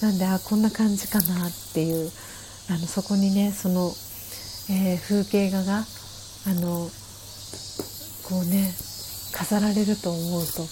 [0.00, 2.08] なんであこんな感じかなっていう
[2.70, 3.90] あのそこにねその、
[4.70, 6.88] えー、風景画があの
[8.28, 8.72] こうね
[9.32, 10.62] 飾られると思うと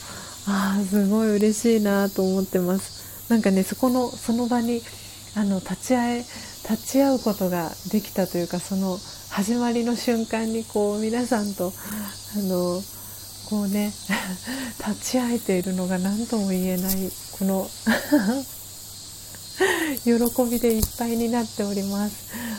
[0.47, 3.29] ああすごい嬉しいなと思ってます。
[3.29, 4.81] なんかねそこのその場に
[5.35, 6.25] あの立ち会え
[6.71, 8.97] 立ち会うことができたというかその
[9.31, 11.73] 始まりの瞬間にこう皆さんと
[12.37, 12.81] あの
[13.49, 13.93] こうね
[14.87, 17.71] 立ち会えているのが何とも言えないこの
[20.05, 20.13] 喜
[20.51, 22.17] びでいっぱいになっております。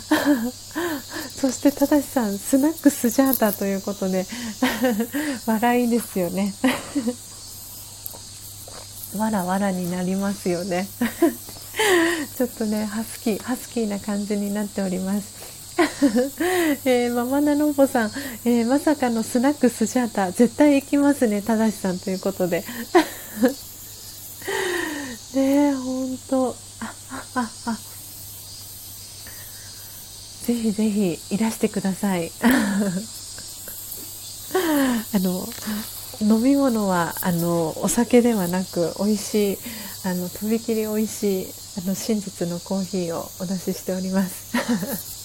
[1.39, 4.25] そしてただしさんスナックスジャータということで
[5.45, 6.53] 笑いですよね。
[9.17, 10.87] わらわらになりますよね。
[12.37, 15.56] ちょっとねハスキーハスキーな感じになっております。
[16.85, 18.11] えー、ママナノボさん、
[18.45, 22.63] えー、まさかのスナックスジャータ絶対行きますねただしさんということで。
[25.35, 26.55] ねえほんと。
[26.79, 26.93] あ
[27.35, 27.77] ああ
[30.45, 32.31] ぜひぜひいらしてください。
[35.13, 35.47] あの
[36.21, 39.57] 飲み物はあのお酒ではなく美味しい
[40.05, 41.47] あのとびきり美味しい
[41.79, 45.16] あの真実のコーヒーをお出ししております。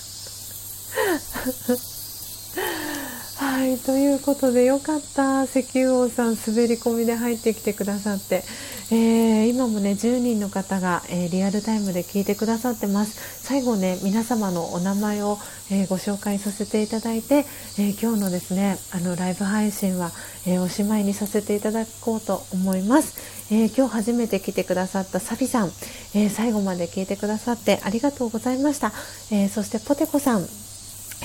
[3.36, 5.44] はい、ということでよかった。
[5.44, 8.44] 石油王さん滑り込みで入ってきてくださって、
[8.90, 13.42] えー、今もね10人の方が、えー、リアルタイムで聞いてくださってます。
[13.42, 15.38] 最後ね皆様のお名前を、
[15.70, 17.46] えー、ご紹介させていただいて、
[17.78, 20.12] え今日のですねあのライブ配信は、
[20.46, 23.16] えおしまいにさせていただこうと思います、
[23.50, 25.70] え今日初めて来てくださったサビさん、
[26.14, 28.92] え最後まで聞いてくださってありがとうございました、
[29.30, 30.71] えそしてポテコさん。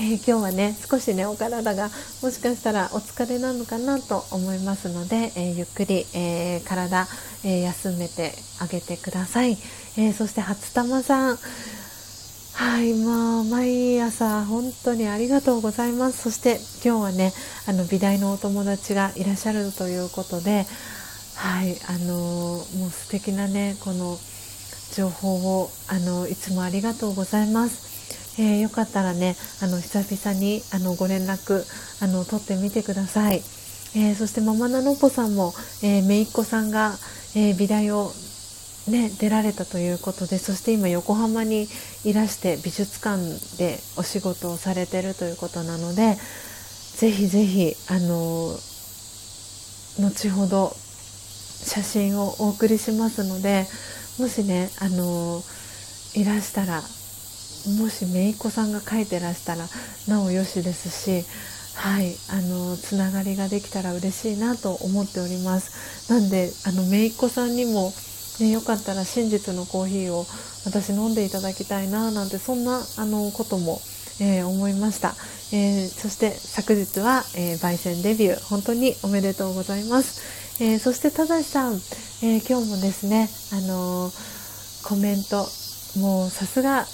[0.00, 1.90] えー、今日はね少しねお体が
[2.22, 7.08] もしかしたらお疲れなのかなと思いますので、えー、ゆっくり、えー、体、
[7.44, 9.58] え休めてあげてください、
[9.96, 11.38] えそして初玉さん。
[12.54, 16.22] はいまあ毎朝本当にありがとうございます。
[16.22, 17.32] そして今日はね
[17.68, 20.66] あの美大のお友達がいらっしゃるということで
[21.36, 24.18] はいあのもう素敵なねこの
[24.92, 27.87] 情報をあのいつもありがとうございます。
[28.38, 31.64] えー、よかったらねあの久々にあのご連絡
[32.02, 33.42] あの取ってみてください、
[33.96, 35.52] えー、そしてママナノポさんも、
[35.82, 36.94] えー、めいっ子さんが、
[37.36, 38.10] え美大を
[38.88, 41.68] ね、出られたということでそして今横浜に
[42.04, 43.20] いらして美術館
[43.58, 46.16] でお仕事をされてるということなので
[46.96, 48.56] ぜひぜひあの
[50.00, 53.66] 後ほど写真をお送りしますので
[54.18, 55.42] もしねあの
[56.14, 56.82] いらしたら
[57.76, 59.66] もし姪っ子さんが書いてらしたら
[60.06, 61.24] なおよしですし
[61.74, 66.10] はいあのつながりができたら嬉しいなと思っております。
[66.10, 67.92] なんであの姪っ子さんにも、
[68.40, 70.26] ね、よかったら真実のコーヒーを
[70.64, 73.80] 私飲んでいただきたいななんてそんなあのことも、
[74.20, 75.14] えー、思いました、
[75.52, 78.44] えー、そして昨日は、えー、焙煎デビュー。
[78.44, 80.20] 本当におめでとうございます、
[80.60, 81.80] えそして正さん、
[82.22, 84.10] え今日もですねあの
[84.82, 85.46] コメント。
[85.96, 86.86] もうさすが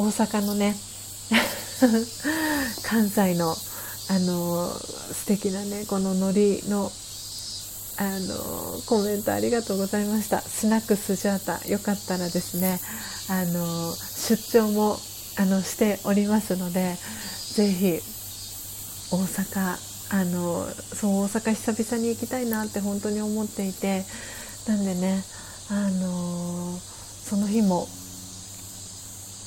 [0.00, 0.74] 大阪のね
[2.82, 3.54] 関西の
[4.08, 6.90] あの素敵なねこのノリの
[7.98, 10.40] あのコメントありがとうございました。
[10.40, 12.80] スナックスジャータよかったらですね
[13.28, 14.98] あの出張も
[15.36, 16.96] あのしておりますので
[17.52, 18.00] ぜひ
[19.10, 19.76] 大阪
[20.12, 20.66] あの
[20.98, 24.06] そう大阪久々に行きたいなって本当に思っていて
[24.66, 25.22] なんでね
[25.68, 26.80] あの
[27.22, 27.86] その日も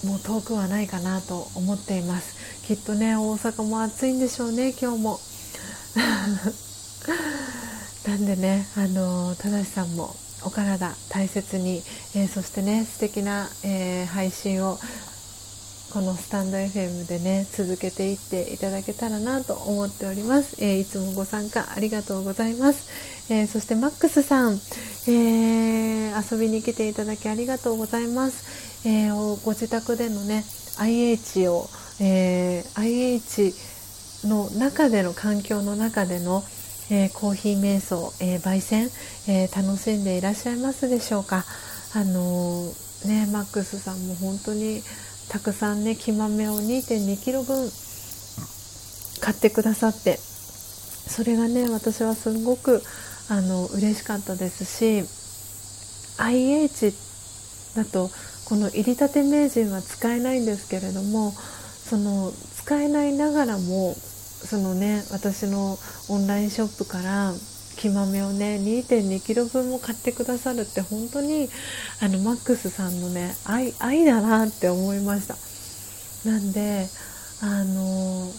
[0.03, 2.35] もう遠くはないかなと思っています。
[2.65, 5.19] きっとね大阪も暑いんでしょうね今日も。
[8.07, 10.15] なんでねあの正さんも
[10.45, 11.83] お体大切に、
[12.15, 14.77] えー、そしてね素敵な、えー、配信を
[15.93, 24.59] このスタンド FM でね続けていっていただけたらなと思っております、えー、いつもご参加ありがとうございます、えー、そしてマックスさん、
[25.07, 30.43] えー、遊びに来ていただきありがとうございます、えご自宅でのね
[30.79, 33.53] IH を、え IH
[34.27, 36.43] の中での環境の中での
[36.89, 38.89] えー、コーヒー瞑想、えー、焙煎、
[39.27, 41.45] えー、楽しんでいらっしゃいますでしょうか？
[41.95, 42.65] あの
[43.05, 44.81] ねマックスさんも本当に
[45.29, 47.69] たくさんね木豆を2 2キロ分
[49.21, 52.81] 買ってくださってそれがね私はすごく
[53.29, 55.03] あの嬉しかったですし
[56.17, 56.93] IH
[57.75, 58.09] だと
[58.53, 67.33] この入りたて名人は使えないんですけれどもその使えないながらもそのね私のオンラインショップから
[67.77, 71.49] 木豆をね 2.2kg 分も買ってくださるって本当に
[71.99, 75.35] あのマックスさんのね愛愛だなって思いました。
[76.29, 76.85] なんで
[77.41, 78.31] あの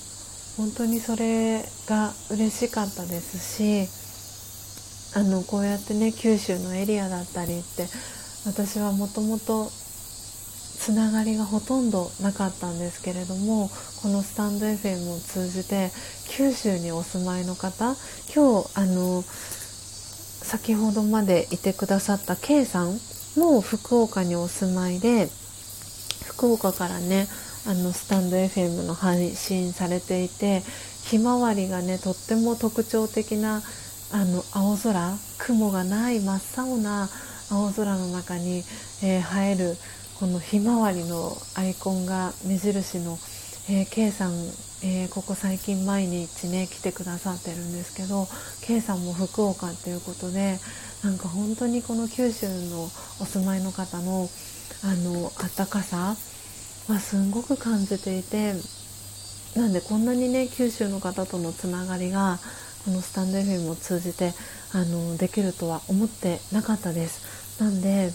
[0.56, 7.88] 本当にそれが嬉しかったですしあのこうやってね九州のエリアだったりって
[8.46, 9.72] 私はもともと
[10.84, 13.70] つながりがほとんどなかったんですけれども
[14.02, 15.90] このスタンド FM を通じて
[16.28, 17.96] 九州にお住まいの方
[18.34, 22.98] 今日あの先ほどまでいてくださった K さん
[23.38, 25.30] も福岡にお住まいで
[26.26, 27.28] 福岡からね
[27.66, 30.60] あのスタンド FM の配信されていて
[31.02, 33.62] ひまわりがねとっても特徴的な
[34.12, 37.08] あの青空雲がない真っ青な
[37.50, 38.64] 青空の中に、
[39.02, 39.78] えー、映える
[40.18, 43.18] このひまわりのアイコンが目印の、
[43.68, 44.32] えー、K さん、
[44.84, 48.28] えー、ここ最近毎日ね来てくださってるんですけど
[48.62, 50.58] K さんも福岡っていうことで
[51.02, 52.84] なんか本当にこの九州の
[53.20, 54.28] お住まいの方の
[54.84, 56.14] あの温かさ
[56.88, 58.52] はすごく感じていて
[59.56, 62.38] なんでこんなにね九州の方とのつながりが
[62.84, 64.32] このスタンド FM を通じて
[64.72, 67.62] あのできるとは思ってなかったです。
[67.62, 68.10] なんで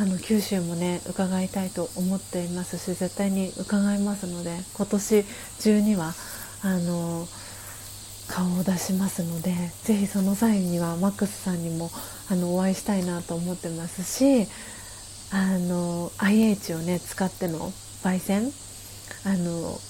[0.00, 2.78] あの九州もね伺いたいと思っています。
[2.78, 5.24] し絶対に伺いますので今年
[5.58, 6.14] 中には
[6.62, 7.26] あの
[8.28, 11.90] 顔を出しますのでぜひその際にはマックスさんにも
[12.30, 14.46] あのお会いしたいなと思ってますし
[15.32, 17.72] あの IH をね使っての
[18.04, 18.52] 焙煎
[19.24, 19.80] あの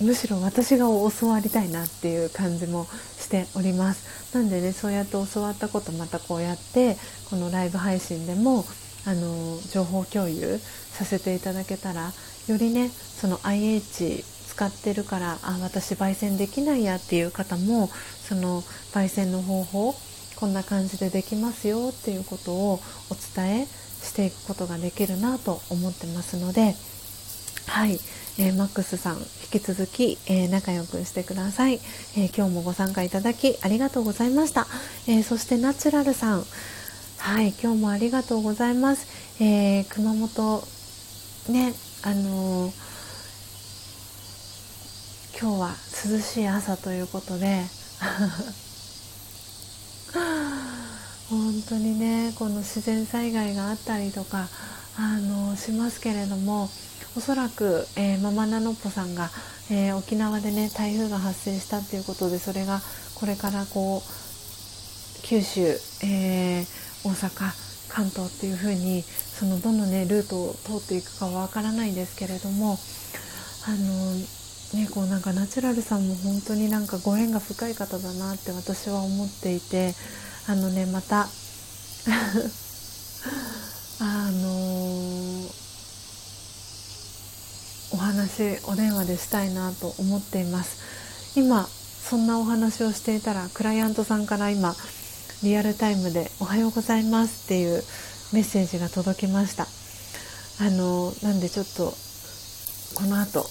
[0.00, 2.86] むしろ私が教わりたいなっていう感じも
[3.18, 4.34] しております。
[4.34, 6.96] なんでねそうやって教わったことまたこうやって
[7.28, 8.64] このライブ配信でも
[9.04, 12.12] あの情報共有させていただけたら
[12.48, 19.94] よりねその IH 使ってるからあ私焙煎できないやっていう方もその焙煎の方法
[20.36, 26.74] こんな感じでできますよっていうことをお伝えしていくことができるなと思ってますので
[27.66, 27.92] はい、
[28.38, 31.74] えー、マックスさん引き続き、えー、仲良くしてください、
[32.16, 34.66] えー、今日もご参加いただきありがとうございました、
[35.06, 36.44] えそしてナチュラルさん。
[37.24, 39.06] はい今日もありがとうございます、
[39.40, 40.60] え熊本
[41.50, 42.72] ねあの
[45.40, 45.68] 今日は
[46.04, 47.62] 涼しい朝ということで。
[51.30, 54.48] 本当にねこの自然災害があったりとか
[54.98, 56.68] あのしますけれども
[57.16, 59.30] おそらく、えー、ママナノッポさんが、
[59.70, 62.82] えー、沖縄でね台風が発生したっていうことでそれが
[63.14, 67.52] これからこう九州、えー、大阪
[67.88, 72.78] 関東っていう風にそのどのねルートを通っていくかはわからないんですけれども
[73.66, 79.94] あのねこうなんかナチュラルさんも本当になんかご縁が深い方だなって私は思っていて
[80.48, 81.28] あのねまた
[84.00, 85.50] あの
[87.92, 90.78] お話お電話でしたいなと思っています。
[91.34, 94.74] 今そんなお話をしていたらクライアントさんから今
[95.42, 97.82] リアルタイムで「おはようございます」っていう
[98.32, 99.66] メッセージが届きました。
[100.60, 101.96] あのなんでちょっと
[102.94, 103.50] この後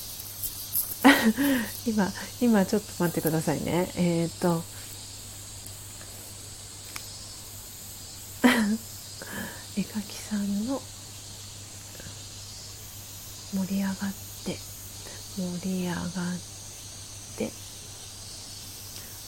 [1.86, 3.92] 今今ちょっと待ってくださいね。
[3.96, 4.64] えっ、と
[9.78, 10.82] 絵描きさんの
[13.54, 13.96] 盛り上がっ
[14.46, 14.58] て
[15.36, 16.06] 盛り上がっ
[17.38, 17.52] て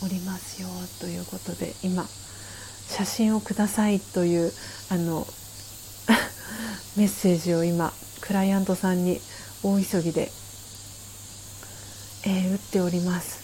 [0.03, 0.69] おりますよ
[1.00, 2.08] ということで今
[2.95, 4.51] 写真をくださいという
[4.91, 5.25] あの
[6.95, 7.91] メッセージを今
[8.22, 9.19] クライアントさんに
[9.63, 10.31] 大急ぎで、
[12.25, 13.41] えー、打っております。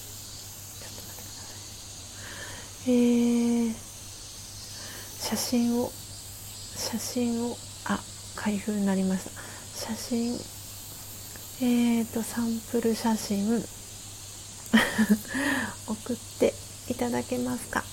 [2.86, 3.74] えー、
[5.20, 5.92] 写真を
[6.78, 8.00] 写真をあ
[8.36, 9.32] 開封になりました。
[9.96, 10.40] 写真
[11.62, 13.50] えーとサンプル写真
[15.88, 16.54] 送って
[16.88, 17.84] いただけますか。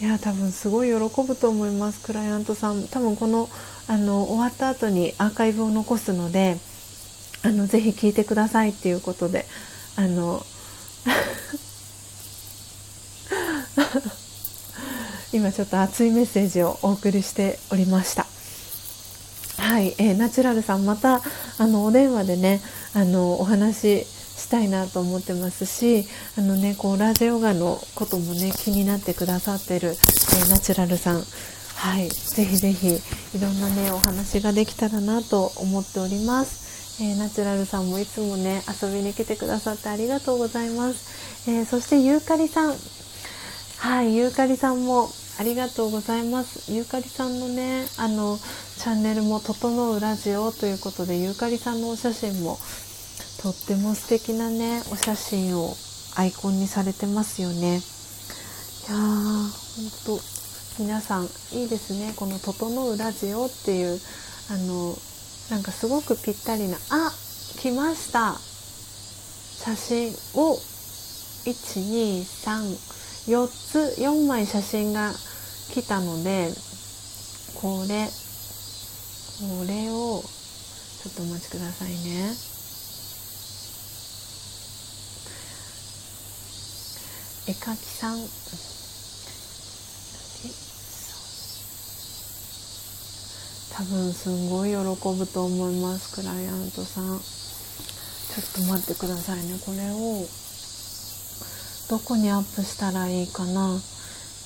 [0.00, 3.50] いや多分すごい喜ぶと思いますクライアントさん多分この
[3.86, 6.56] あの終わった後にアーカイブを残すので
[7.42, 9.44] あのぜひ聞いてくださいっていうことで
[9.96, 10.42] あの
[15.34, 18.26] 今ちょっと熱いメッセージをお送りしておりました。
[19.58, 21.20] はい、えー、ナチュラルさんまた
[21.58, 22.62] あのお電話でね
[22.94, 24.06] あのお話
[24.50, 31.22] したいなと思ってますしあのねこうラジオガのこともね気になってくださってる、えー、ナチュラルさん。
[31.76, 32.08] はい。
[32.08, 42.74] ぜひぜひいろんなねお話ができたらなと思っております、えー、ナチュラルさんもいつもね遊びに来てくださってありがとうございます、えそしてゆうかりさん。
[43.78, 44.16] はい。
[44.16, 46.72] ゆうかりさんもありがとうございます。
[46.72, 48.36] ゆうかりさんのねあの
[48.78, 52.58] チャンネルも「整うラジオ」ということでゆかりさんのお写真も
[53.42, 55.74] とっても素敵なねお写真を
[56.14, 57.76] アイコンにされてますよね。
[57.76, 60.22] いやーほんと
[60.78, 62.12] 皆さんいいですね。
[62.16, 63.98] この「整うラジオ」っていう
[64.50, 64.94] あの
[65.48, 67.14] なんかすごくぴったりなあ
[67.58, 68.38] 来ました。
[69.64, 70.60] 写真を
[71.44, 75.14] 1234つ4枚写真が
[75.72, 76.52] 来たので
[77.54, 78.10] これ
[79.38, 80.22] これを
[81.02, 82.49] ちょっとお待ちくださいね。
[87.50, 88.18] 絵描きさん。
[93.74, 97.18] 多分すんごい喜ぶと思いますクライアントさん。
[97.18, 99.58] ちょっと待ってくださいね。
[99.66, 100.24] これを
[101.88, 103.80] どこにアップしたらいいかな？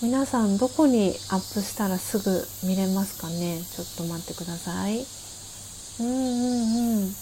[0.01, 3.61] 皆さんどこにアップしたらすぐ見れますかね？
[3.61, 5.05] ちょっと待ってください。
[6.01, 7.15] うんうんうん。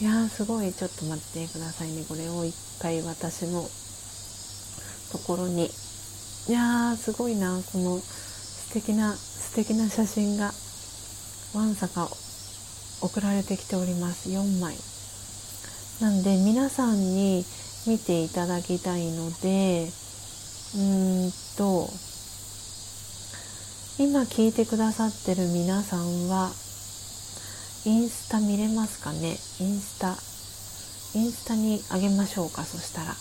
[0.00, 0.72] いやすごい。
[0.72, 2.04] ちょっと待ってくださいね。
[2.08, 3.68] これを一回私の
[5.12, 5.70] ところに。
[6.48, 7.60] いやーすごいな。
[7.72, 10.52] この素敵な素敵な写真が
[11.54, 12.08] わんさか
[13.02, 14.30] 送られてきております。
[14.30, 14.74] 4枚。
[16.00, 17.44] なんで皆さんに
[17.86, 19.90] 見ていただきたいので
[20.74, 21.90] うーんと
[23.98, 26.50] 今聞いてくださってる皆さんは
[27.86, 29.38] インスタ見れますかね？
[29.58, 30.10] インスタ。
[31.18, 32.64] インスタにあげましょうか？
[32.64, 33.12] そしたら。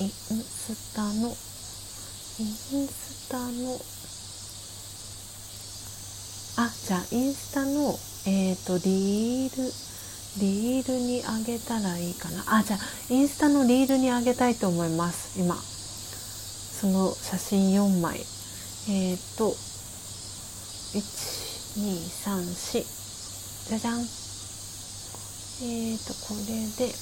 [0.00, 1.28] インスタの。
[1.28, 3.78] インスタの。
[6.56, 9.72] あじゃあインスタのえっ、ー、とリール。
[10.38, 12.44] リールにあげたらいいかな？
[12.58, 12.80] あじゃあ
[13.12, 15.38] インスタのリールにあげたいと思います。
[15.40, 15.54] 今。
[15.54, 18.18] その写真4枚。
[18.88, 19.54] えっ、ー、と
[21.76, 22.84] 234
[23.68, 24.00] じゃじゃん。
[24.00, 26.44] えっ、ー、とこれ
[26.86, 26.94] で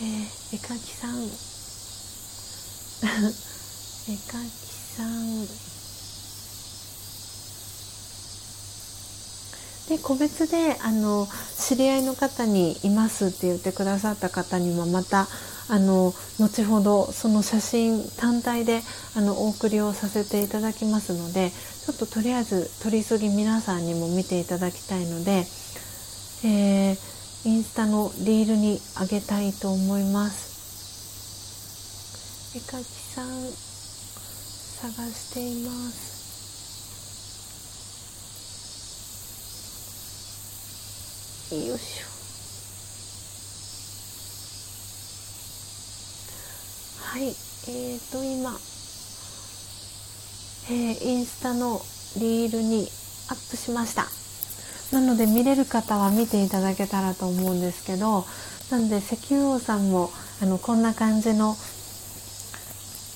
[0.00, 1.22] えー、絵描きさん。
[4.08, 4.50] 絵描き
[4.96, 5.46] さん。
[9.88, 11.28] で個別であの
[11.58, 15.28] 知り合いの方にいますって言ってくださった方にはまた
[15.72, 18.82] あの後ほどその写真単体で
[19.16, 25.46] あのお送りをさせていただきますのでちょっととりあえず取り急ぎ皆さんにも見ていただきたいので、
[26.44, 30.52] えー、インスタのリールにあげたいと思います。
[32.54, 33.26] 絵描きさん
[34.82, 36.12] 探しています
[41.54, 42.11] よいしょ
[47.12, 47.24] はい。
[47.24, 48.52] えーと今、
[50.70, 51.82] えー、インスタの
[52.16, 52.88] リールに
[53.28, 54.06] アップしました。
[54.96, 58.24] なので見れる方は見ていただけたらと思うんですけど
[58.70, 60.10] なので石油王さんも
[60.42, 61.54] あのこんな感じの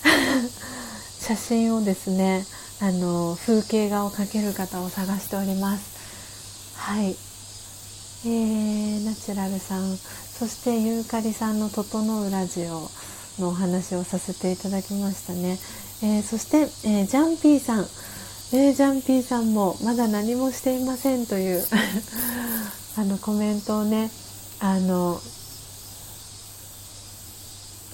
[1.18, 2.47] 写真をですね
[2.81, 5.84] あの風景画を描ける方を探しております。
[6.75, 7.16] はい。
[8.26, 9.99] えー、ナチュラルさん。
[10.39, 12.91] そしてユーカリさんの「整うラジオ」
[13.39, 15.58] のお話をさせていただきましたね、
[16.02, 16.58] えー、そして、
[16.89, 17.84] えー、ジャンピーさん、
[18.52, 21.65] えー、ジャンピーさんもまだ何もしていませんという
[22.98, 24.10] あのコメントをね
[24.60, 25.20] あの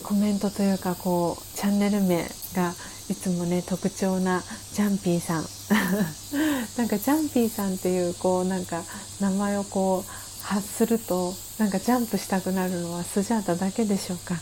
[0.03, 2.75] コメントというかこうチャンネル名が
[3.09, 5.47] いつもね特徴なジャンピーさん。
[6.77, 8.83] なんかジャンピーさんっていうこうなんか
[9.21, 14.37] 名前をこう発するとなんかジャンプしたくなるのはスジャータだけでしょうか。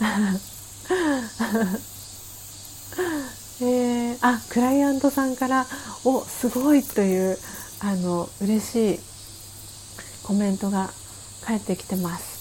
[3.62, 5.66] えー、あクライアントさんから
[6.04, 7.38] 「おすごい!」という
[7.80, 9.00] あの嬉しい
[10.22, 10.90] コメントが
[11.42, 12.40] 返ってきてます。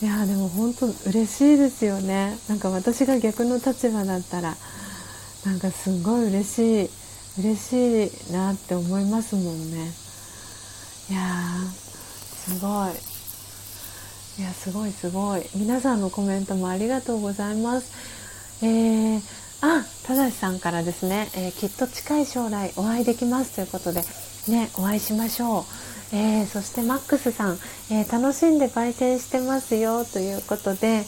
[0.00, 2.38] いやでも本当嬉しいですよね。
[2.48, 4.56] なんか私が逆の立場だったら
[5.44, 6.90] なんかすごい嬉しい
[7.40, 9.92] 嬉しいなって思いますもんね。
[11.10, 11.20] いや
[12.46, 13.17] すごい。
[14.38, 15.42] いやすごいすごい。
[15.56, 17.90] 皆さんのコメントもありがとうございます。
[18.62, 19.20] えー、
[19.62, 24.02] あただしさんからですね、えー、きっと近い将来お会いできますということで
[24.46, 25.62] ねお会いしましょ
[26.12, 26.14] う。
[26.14, 27.58] えー、そしてマックスさん、
[27.90, 31.04] えー、楽しんで焙煎してますよということで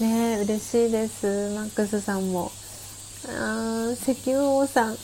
[0.00, 1.54] ね嬉しいです。
[1.54, 2.50] マックスさんも。
[3.94, 4.96] 石油王さん。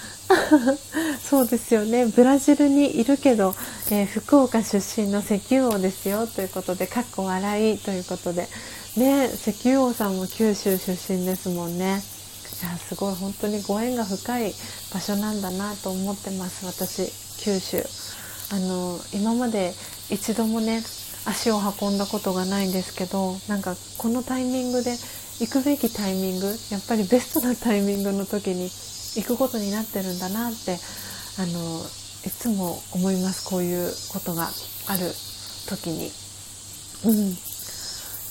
[1.22, 2.06] そうですよね。
[2.06, 3.54] ブラジルにいるけど、
[3.90, 6.26] えー、福岡出身の石油王ですよ。
[6.26, 8.48] ということでかっこ笑いということで。
[8.96, 11.84] ね石油王さんも九州出身ですもんね。
[11.84, 13.14] いやすごい。
[13.14, 14.54] 本当にご縁が深い
[14.92, 16.66] 場所なんだなと思ってます。
[16.66, 17.84] 私九州。
[18.50, 19.74] あの今まで
[20.10, 20.82] 一度もね
[21.26, 24.94] 足を運んだことがないんですけどなんかこのタイミングで
[25.40, 28.70] 行くべきタイミングやっぱりベストなタイミングの時に
[29.16, 30.78] 行くことになってるんだなって
[31.38, 31.80] あの
[32.26, 33.48] いつも思います。
[33.48, 34.48] こういうことが
[34.88, 35.12] ある
[35.68, 36.10] 時に。
[37.04, 37.36] うん、い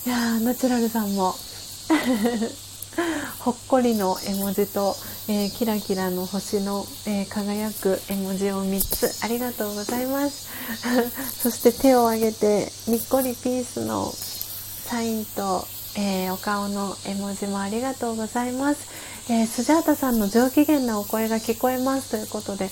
[0.06, 1.34] やナチュラルさんも。
[3.38, 4.96] ほっこりの絵文字と、
[5.28, 9.24] えー、キラキラの星の、えー、輝く絵文字を3つ。
[9.24, 10.48] ありがとうございます。
[11.40, 14.12] そして手を挙げてにっこりピースの
[14.84, 15.66] サインと
[15.96, 22.70] えー、お顔の絵文字もありがとうございます、えー、スジャータさんの上機嫌なお声が聞こえますということで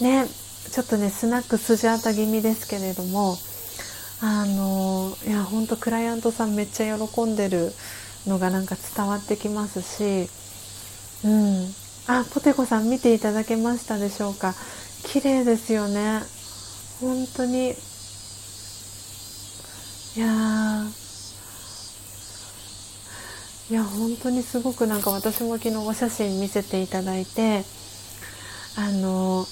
[0.00, 0.26] ね
[0.70, 3.36] ちょっとねスナックスジャータ気味ですけれども
[4.20, 7.72] あのー、いやほんとクライアントさんめっちゃ喜んでる
[8.26, 10.28] のがなんか伝わってきますし
[11.24, 11.66] うん。
[12.08, 14.54] あポテコさん見ていただけましたでしょうか？
[15.02, 16.20] 綺麗ですよね。
[17.00, 17.70] 本当に。
[17.70, 17.74] い
[20.20, 21.05] やー。
[23.68, 27.64] いや本当にすごくなんか私も昨日お写真見せていただいて
[28.76, 29.44] あの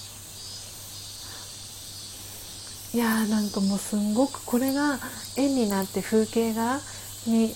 [2.95, 5.01] いやーなんかもうすんごくこれが
[5.37, 6.79] 絵になって風景画
[7.27, 7.53] に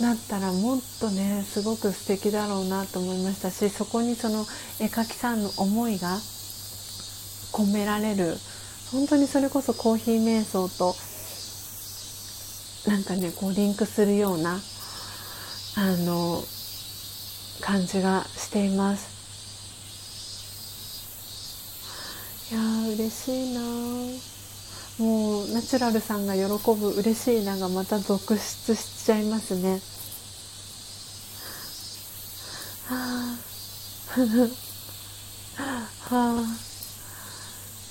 [0.00, 4.40] なったらもっとねすごく素敵だろうなと思いましたしそこにその
[4.80, 6.18] 絵描きさんの思いが
[7.52, 8.34] 込められる
[8.90, 10.96] 本当にそれこそコーヒー瞑想と
[12.90, 14.58] なんかねこうリンクするような
[15.76, 16.42] あの
[17.60, 19.20] 感じがしています。
[22.52, 22.60] いや
[22.94, 23.60] 嬉しいな。
[24.98, 26.42] もうナチュラルさんが喜
[26.74, 29.80] ぶ嬉しいながまた続出しちゃいますね。
[32.86, 33.40] はあ。
[36.14, 36.44] は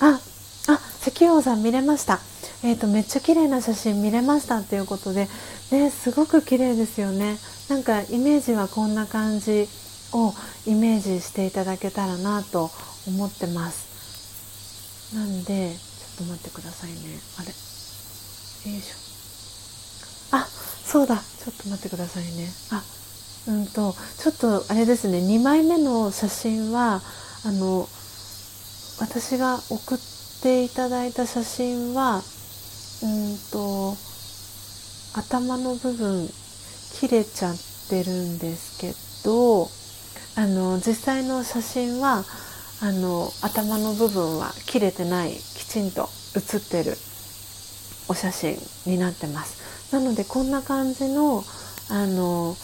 [0.00, 0.20] あ
[0.68, 2.20] あ石王さん見れました。
[2.62, 5.28] えっ、ー、とめっちゃ綺麗な写真見れましたっていうことで
[5.70, 7.38] ねすごく綺麗ですよね。
[7.68, 9.68] なんかイメージはこんな感じ
[10.12, 10.34] を
[10.66, 12.70] イメージしていただけたらなと
[13.06, 15.14] 思ってます。
[15.14, 16.96] なんでちょっと待ってくださいね。
[17.38, 17.48] あれ。
[18.72, 20.36] よいしょ。
[20.36, 21.16] あそうだ。
[21.16, 22.48] ちょっと待ってくださいね。
[22.70, 22.82] あ
[23.48, 25.18] うんとちょっとあれですね。
[25.18, 27.00] 2枚目の写真は
[27.44, 27.88] あの
[29.00, 29.98] 私が送っ
[30.42, 32.22] ていただいた写真は
[33.02, 33.96] うんと
[35.14, 36.28] 頭の部分
[36.92, 37.56] 切れちゃっ
[37.88, 38.92] てるんですけ
[39.24, 39.68] ど
[40.36, 42.24] あの実際の写真は
[42.82, 46.96] あの頭の部分は切れてないきちんと写ってる
[48.08, 48.56] お写真
[48.86, 49.94] になってます。
[49.94, 51.44] なのでこんな感じの
[51.90, 52.56] あの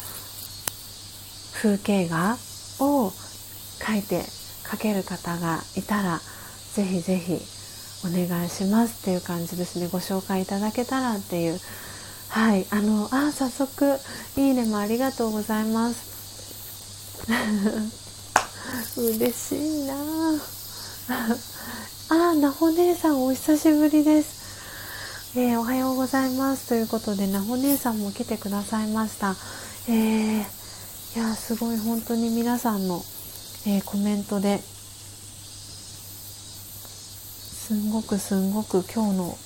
[1.54, 2.36] 風景画
[2.80, 3.08] を
[3.80, 4.22] 描いて
[4.64, 6.20] 描ける方がいたら
[6.74, 7.38] ぜひぜひ
[8.06, 9.88] お願いしますっていう感じですね。
[9.88, 11.60] ご紹介いただけたらっていう
[12.28, 12.66] はい。
[12.70, 13.98] あのあ早速
[14.36, 17.26] いいねもありがとうございます。
[19.00, 19.94] 嬉しいな。
[22.08, 24.36] あなほ姉さんお久しぶりです。
[25.36, 26.68] えー、おはようございます。
[26.68, 29.36] ということでなほ姉さんも来てくださいました。
[29.88, 33.04] えー、いやすごい本当に皆さんの、
[33.66, 34.62] えー、コメントで
[37.66, 39.38] すんごくすんごく今日の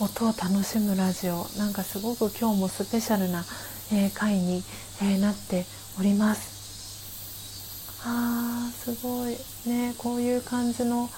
[0.00, 1.46] 音を楽しむラジオ。
[1.56, 3.44] なんかすごく今日もスペシャルな、
[3.92, 4.64] えー、回に、
[5.00, 5.66] えー、なって
[6.00, 8.02] おります。
[8.04, 9.36] あーすごい。
[9.66, 11.08] ねこういう感じの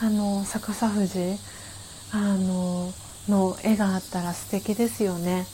[0.00, 1.36] あの逆さ富士
[2.12, 2.92] あの
[3.28, 5.46] の絵があったら素敵ですよね。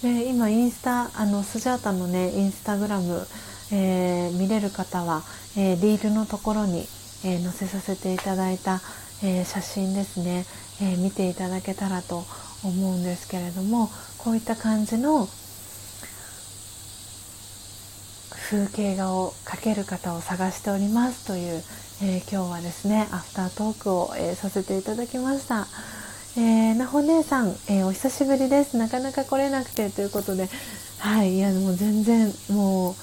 [0.00, 3.26] で 今インスタあのスジャータのねインスタグラム、
[3.72, 5.24] えー、見れる方は、
[5.56, 6.88] えー、リールのところに、
[7.24, 8.80] えー、載せさせていただいた、
[9.22, 10.44] え写真ですね、
[10.80, 12.24] え見ていただけたらと
[12.64, 15.28] 思うんですけれどもこういった感じの
[18.30, 21.62] 風景画を描ける方を探しておりますという、
[22.02, 25.66] え今日はですねアフタートークを、えさせていただきました。
[26.36, 30.48] えー、なほ姉さん、えー、お久しぶりですなかなか来れなくてということで
[30.98, 32.94] はいいやもう全然も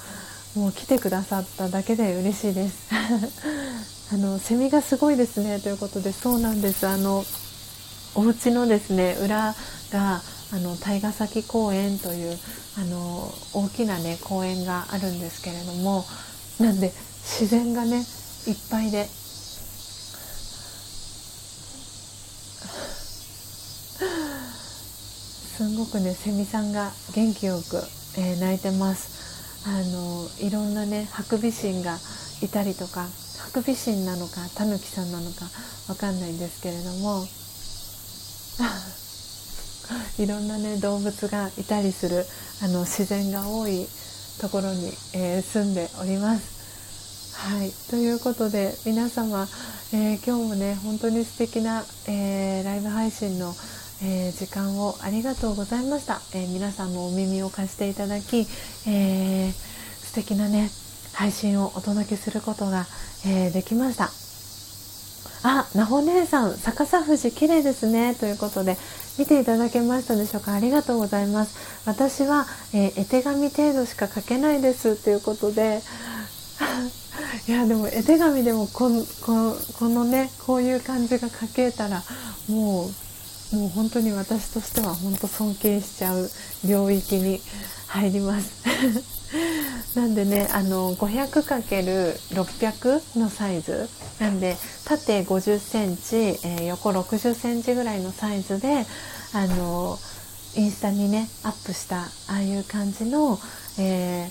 [0.56, 6.86] うもう来てくださっただけで嬉しいですあのセミがすごいですねということでそうなんです。
[6.86, 7.24] あの
[8.14, 9.54] お家のですね裏
[9.92, 12.38] があの対ヶ崎公園という
[12.78, 16.04] あの大きなね公園があるんですけれども
[16.60, 16.92] なんで
[17.40, 18.04] 自然がねいっ
[18.70, 19.06] ぱいで
[25.56, 27.78] すんごくねセミさんが元気よく、
[28.18, 29.16] えー、鳴いてます。
[29.66, 31.98] あのいろんなねハクビシンが
[32.40, 33.08] いたりとか
[33.46, 35.46] ハクビシンなのかタヌキさんなのか
[35.88, 37.24] わかんないんですけれども
[40.18, 42.26] いろんなね動物がいたりする
[42.60, 43.86] あの自然が多い
[44.40, 46.56] ところに、えー、住んでおります。
[47.34, 49.48] はいということで皆様、
[49.92, 53.54] えー、今日もね本当に素敵な、えー、ライブ配信の
[54.02, 58.46] えー、時間をありがとうございました、えー、皆さんのお耳を貸していただき、
[58.86, 60.68] えー、素敵なね
[61.16, 62.86] 配信をお届けすることが、
[63.26, 64.10] えできました。
[65.42, 68.14] あ、なほ姉さん逆さ富士綺麗ですね。
[68.14, 68.76] ということで
[69.18, 70.52] 見ていただけましたでしょうか？
[70.52, 71.82] ありがとうございます。
[71.86, 74.96] 私は、え絵手紙程度しか書けないです。
[75.02, 75.80] ということで
[77.48, 78.90] いやでも絵手紙でもこ
[79.22, 82.02] ここのねこういう感じが書けたら
[82.48, 82.90] も
[83.52, 86.28] うもう本当に私としては本当尊敬しちゃう
[86.64, 87.40] 領域に
[87.88, 88.64] 入ります。
[89.96, 93.88] なんでねあの 500×600 のサイズ。
[94.18, 98.86] なんで縦50センチ、えー、横60センチぐらいのサイズで
[99.32, 99.98] あの
[100.54, 103.38] インスタにねアップしたああいう感じの、
[103.78, 104.30] えー、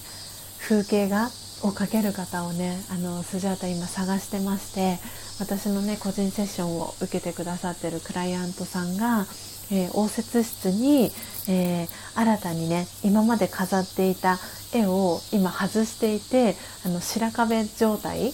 [0.59, 1.29] 風景画
[1.61, 4.99] を描ける方をねあのスジャータ今探してまして
[5.39, 9.25] 私のね個人セッションを受けてくださってるクライアントさんが、
[9.71, 11.11] えー、応接室に、
[11.47, 14.37] えー、新たにね今まで飾っていた
[14.73, 18.33] 絵を今外していてあの白壁状態。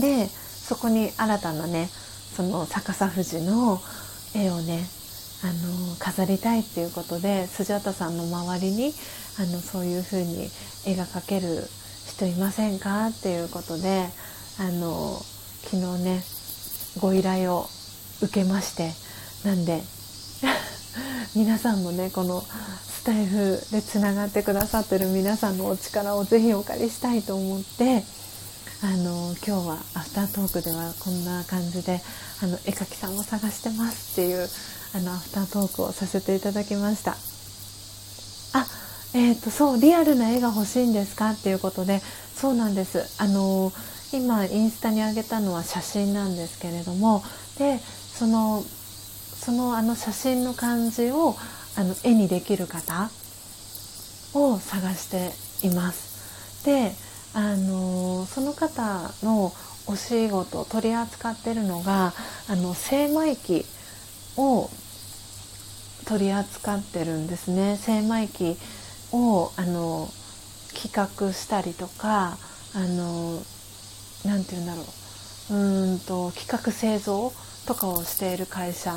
[0.00, 1.88] でそこに新たなね
[2.34, 3.78] その逆さ富士の
[4.34, 4.86] 絵をね
[5.44, 8.94] あの飾りたいっていうことでスジャタさんの周りに
[9.38, 10.48] あのそういう風に
[10.86, 11.66] 絵が描ける
[12.06, 14.06] 人いませんかっていうことで
[14.58, 15.20] あの
[15.64, 16.22] 昨日ね
[17.00, 17.66] ご依頼を
[18.22, 18.92] 受けまして
[19.46, 19.82] なんで
[21.34, 28.04] 皆さんもねこのスタイフでつながってくださってる皆さんのお力をぜひお借りしたいと思って
[28.84, 32.00] あの今日はアフタートークではこんな感じで
[32.42, 34.48] あの絵描きさんを探してますっていう
[34.94, 37.12] あのアフタートークをさせていただきました。
[38.54, 38.66] あ
[39.14, 42.02] えっ、ー、とそうリアルな絵が欲しいんですかっていうことで
[42.34, 43.06] そうなんです。
[43.22, 43.72] あの
[44.12, 47.22] 今インスタに上げたのは写真なんですけれども
[47.58, 48.62] でその
[49.44, 51.34] そのあの写真の感じを
[51.76, 53.10] あの絵にできる方
[54.34, 56.64] を探しています。
[56.64, 56.92] で
[57.34, 59.52] あのその方の
[59.88, 62.12] お仕事取り扱ってるのが
[62.48, 63.66] あの精米機
[64.36, 64.70] を
[66.04, 68.56] 取り扱ってるんですね精米機
[69.10, 70.08] をあの
[70.72, 72.38] 企画したりとか
[72.76, 73.42] あの
[74.24, 74.84] なんて言うんだろ
[75.50, 77.32] ううんと企画製造
[77.66, 78.94] とかをしている会社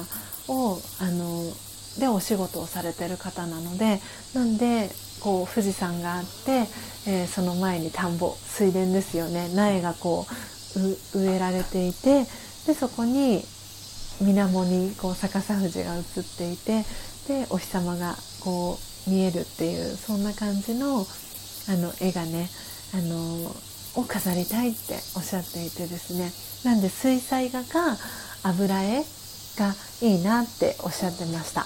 [0.47, 1.43] をあの
[1.99, 4.01] でお仕事をされてる方なので
[4.33, 4.89] なんで
[5.21, 6.67] こう富士山があって、
[7.07, 9.49] えー、その前に田んぼ水田ですよね。
[9.55, 10.25] 苗がこ
[11.13, 12.25] う植えられていて
[12.67, 13.43] でそこに
[14.19, 16.03] 水面にこう逆さ富士が映っ
[16.37, 16.83] ていて
[17.27, 21.05] でお日様がこう見えるっていうそんな感じの
[21.67, 22.49] あの絵がね
[22.93, 23.51] あの
[23.95, 26.31] を飾りたいっておっしゃっていてですね。
[26.69, 27.97] なんで水彩画か
[28.43, 29.03] 油絵
[29.55, 31.65] がいいなっておっしゃってました。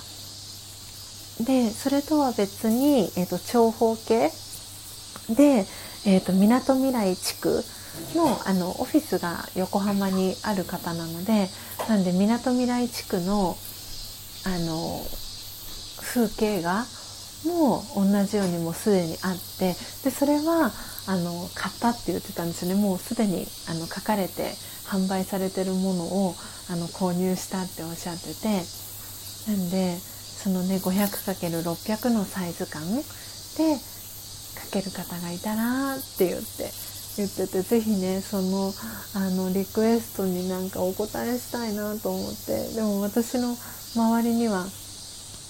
[1.43, 4.31] でそれとは別に、えーと、長方形
[5.29, 5.65] で
[6.33, 7.63] みなとみらい地区
[8.15, 11.49] のあのオフィスが横浜にある方なので
[11.87, 13.57] なんでみなとみらい地区の
[14.45, 15.01] あの
[16.01, 16.85] 風景画
[17.45, 20.71] も同じようにもうすでにあってでそれは
[21.07, 22.81] あの買ったって言ってたんですよね。
[22.81, 24.51] もうすでにあの書かれて
[24.85, 26.35] 販売されてるものを
[26.69, 28.89] あの購入したっておっしゃってて。
[29.47, 36.71] なんでそのね 500×600 のサイズ感で描ける方がいたらって言って
[37.17, 38.71] 言ってて是非ねその
[39.15, 42.75] あのリクエストになんかお答えしたいなと思って。
[42.75, 43.57] でも私の
[43.95, 44.65] 周りには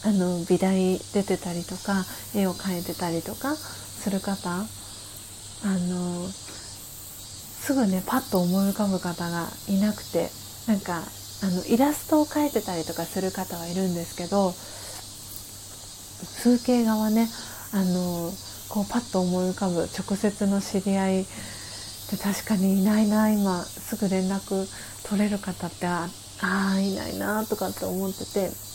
[0.06, 4.64] あの美大出てたりとか絵を描いてたりとかする方あ
[5.66, 10.30] のすぐねパッと思い浮かぶ方がいなくて。
[10.70, 11.02] なんか
[11.42, 14.54] あのイラストを描いてたりとかする方はいるんですけど
[16.44, 17.28] 風景画はね
[17.74, 18.32] あの
[18.70, 21.26] こうパッと思い浮かぶ直接の知り合いっ
[22.10, 24.68] て確かにいないな今すぐ連絡
[25.10, 26.08] 取れる方ってあ
[26.42, 28.70] あいないなとかって思ってて。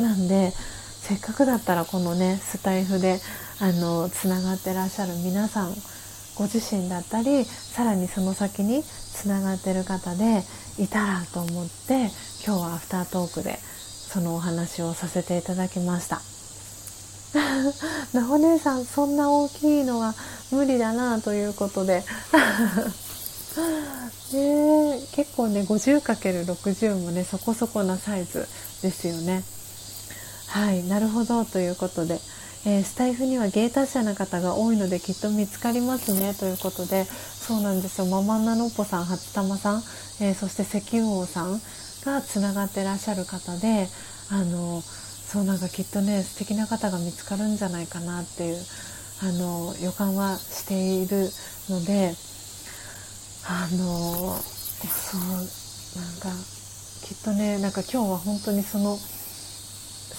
[0.00, 3.20] なんでせっかくだったらこのねスタイフで
[3.60, 5.74] あのつながってらっしゃる皆さん
[6.36, 10.42] ご自身だったりさらにその先につながってる方で
[10.80, 12.10] いたらと思って
[12.44, 16.22] 今日はアフタートークでそのお話をさせていただきました。
[18.18, 20.14] なほ姉さんそんな大きいのは
[20.50, 22.02] 無理だなということで
[24.32, 28.48] ね結構ね 50×60 もねそこそこなサイズ
[28.82, 29.44] ですよね。
[30.48, 32.18] はいなるほどということで、
[32.66, 36.34] えー、スタイフには芸達者な方が多いのできっと見つかりますね。
[36.34, 38.06] ということでそうなんですよ。
[38.06, 39.82] ママンナノッポさん初玉さん、
[40.20, 41.60] えー、そして石油王さん
[42.04, 43.88] がつながってらっしゃる方で
[44.30, 48.56] あのそうなんかきっとね素敵な方が見つかるんじゃないかなっていう
[49.22, 51.30] あの予感はしている
[51.68, 52.14] ので
[53.46, 56.28] あのそうなんか
[57.02, 58.98] きっとねなんか今日は本当にその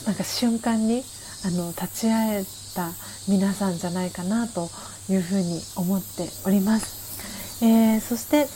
[0.06, 1.04] なんか瞬間に
[1.44, 2.46] あの立ち会え
[2.76, 2.92] た
[3.28, 4.70] 皆さんじゃないかなと
[5.10, 7.64] いうふうに思っております。
[7.64, 8.48] えー、そして、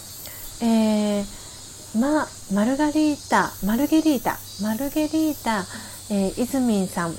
[0.65, 5.65] えー、ま、マルガリータ、マルゲリータ、マルゲリータ、
[6.09, 7.15] えー、イズミンさん、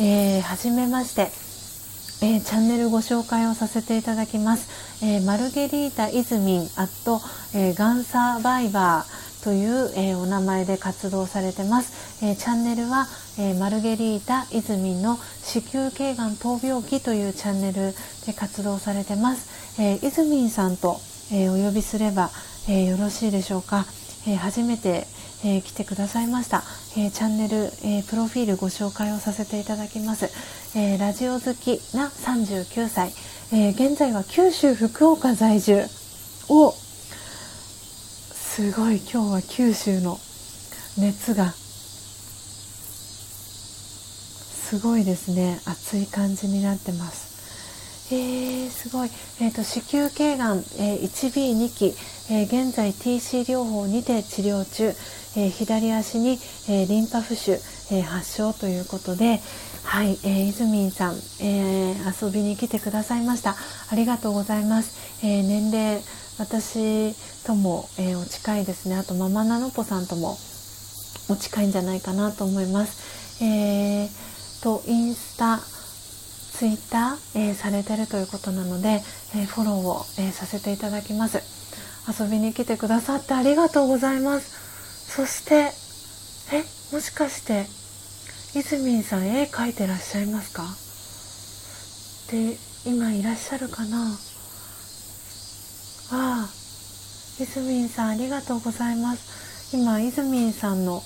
[0.00, 1.30] えー、はじめまして、
[2.24, 5.04] えー、チャンネルご紹介をさせていただきます。
[5.04, 7.20] えー、マルゲリータ・イズミン・アット、
[7.54, 13.06] えー、ガンサバイバー、という、えー、お名前で活動されてます、えー、チャンネルは、
[13.40, 17.94] えー、マルゲリータ・イズミンの子宮頸がん闘病期というチャンネル
[18.26, 21.00] で活動されてます、えー、イズミンさんと、
[21.32, 22.30] えお呼びすれば、
[22.68, 23.86] えよろしいでしょうか、
[24.28, 25.06] え初めて、
[25.42, 26.64] え来てくださいました、
[26.98, 30.28] えチャンネル、えプロフィールご紹介をさせていただきます、
[30.76, 33.12] えラジオ好きな39歳、
[33.52, 35.88] え現在は九州福岡在住。
[36.50, 36.72] を
[38.32, 38.96] すごい。
[38.96, 40.18] 今日は九州の
[40.98, 41.54] 熱が
[44.70, 45.58] すごいですね。
[45.64, 48.14] 暑い感じになってます。
[48.14, 51.86] えー、すごい、えーと、子宮頸がん、えー、1B2 期、
[52.30, 54.94] えー、現在 TC 療法にて治療中、
[55.36, 57.54] えー、左足に、えー、リンパ浮腫、
[57.92, 59.40] えー、発症ということで。
[59.82, 63.56] はい、えー、イズミンさん、えー、遊びに来てくださいました。
[63.90, 66.00] ありがとうございます、えー、年齢
[66.38, 68.94] 私とも、えー、お近いですね。
[68.94, 70.38] あとママナノポさんとも
[71.28, 73.42] お近いんじゃないかなと思います。
[73.42, 74.29] えー、
[74.62, 79.02] とインスタツイッター、えー、されてるということなので、
[79.34, 81.42] えー、フォローを、えー、させていただきます。
[82.08, 85.12] 遊びに来てくださってありがとうございます。
[85.12, 85.72] そして
[86.52, 87.66] えもしかして
[88.58, 90.64] いずみんさん絵描いてらっしゃいますか？
[92.32, 94.18] で今いらっしゃるかな？
[96.12, 96.48] ああ
[97.42, 99.76] いずみんさんありがとうございます。
[99.76, 101.02] 今いずみんさんの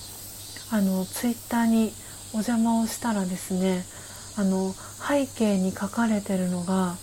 [0.71, 1.93] あのツイッターに
[2.35, 3.85] お邪魔をしたらですね
[4.37, 6.97] あの背景に描かれてるのが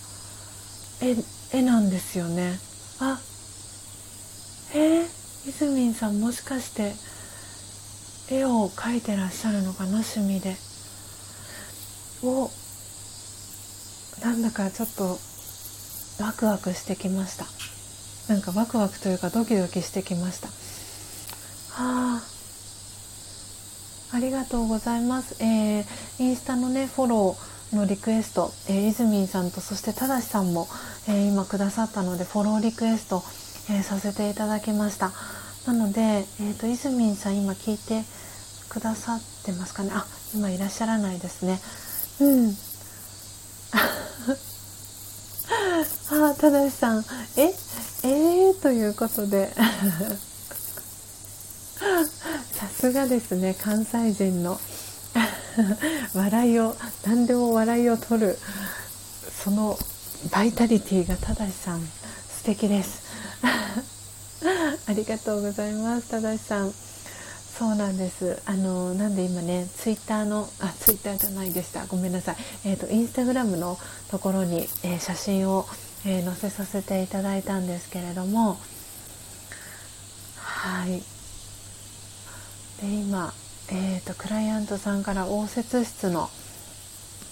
[1.01, 1.17] 絵
[1.57, 2.59] 絵なんですよね。
[3.01, 3.19] あ
[4.75, 6.93] えー、いずみんさんもしかして
[8.31, 10.55] 絵を描いてらっしゃるのかな趣味で。
[12.23, 12.51] お
[14.21, 15.19] なんだかちょっと
[16.23, 17.47] ワクワクしてきました。
[18.33, 20.49] なんかワクワクというかドキドキしてきました。
[20.49, 22.32] はあ
[24.15, 25.37] ありがとうございます。
[25.43, 25.85] えー、
[26.19, 30.69] インスタのね、フォローのリクエスト、えー、イズミンさんとそしてただしさんも、
[31.09, 33.23] えー、今くださったので、フォローリクエスト、
[33.71, 35.13] えー、させていただきました。
[35.67, 38.05] なので、えーと、イズミンさん今聞いて
[38.69, 39.91] くださってますかね？
[39.95, 41.59] あ、今いらっしゃらないですね。
[42.21, 42.57] うん。
[46.11, 47.05] あ、ただしさん、
[47.37, 47.55] え、
[48.03, 49.55] えー、ということで。
[52.53, 54.61] さすがですね関西人の
[56.15, 58.39] 笑いを何でも笑いを取る
[59.45, 59.79] その
[60.31, 63.03] バイタリティがただしさん素敵です。
[64.87, 66.73] ありがとうございますただしさん。
[67.59, 68.41] そうなんです。
[68.47, 71.87] あのなんで今ねツイッターのあツイッターじゃないでした。
[71.87, 72.37] ごめんなさい。
[72.65, 73.79] えっ、ー、とインスタグラムの
[74.11, 75.67] ところに、えー、写真を、
[76.05, 78.59] えー、載せさせていただいたんですけれども。
[80.37, 81.12] はい。
[82.83, 83.33] で今、
[83.71, 86.29] えーと、クライアントさんから応接室の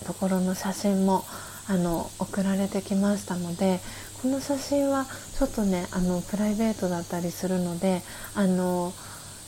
[0.06, 1.24] ところの写真も
[1.66, 3.80] あの送られてきましたので
[4.22, 5.06] この写真は
[5.38, 8.02] ちょっとねあのプライベートだったりするので
[8.36, 8.92] あの、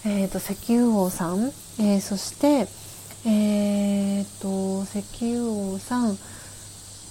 [0.04, 2.66] えーと、石油王さん、えー、そして
[3.24, 6.18] えーと、石油王さん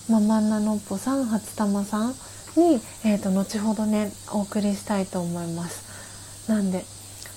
[0.10, 2.10] ママナノッポさん初玉さん
[2.58, 6.50] に、えーと後ほどねお送りしたいと思います。
[6.52, 6.80] なんで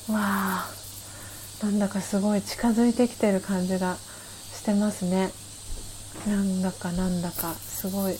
[0.09, 0.84] わあ
[1.63, 5.31] なんだかすごい近づいてきてる感じがしてますね。
[6.27, 8.19] なんだかなんだかすごい。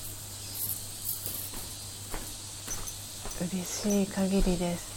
[3.41, 4.95] 嬉しい限りです。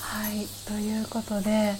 [0.00, 0.46] はい。
[0.66, 1.74] ということで、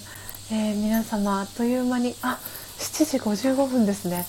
[0.50, 2.38] えー、皆様あっという間にあ
[2.78, 4.26] 7時55分ですね。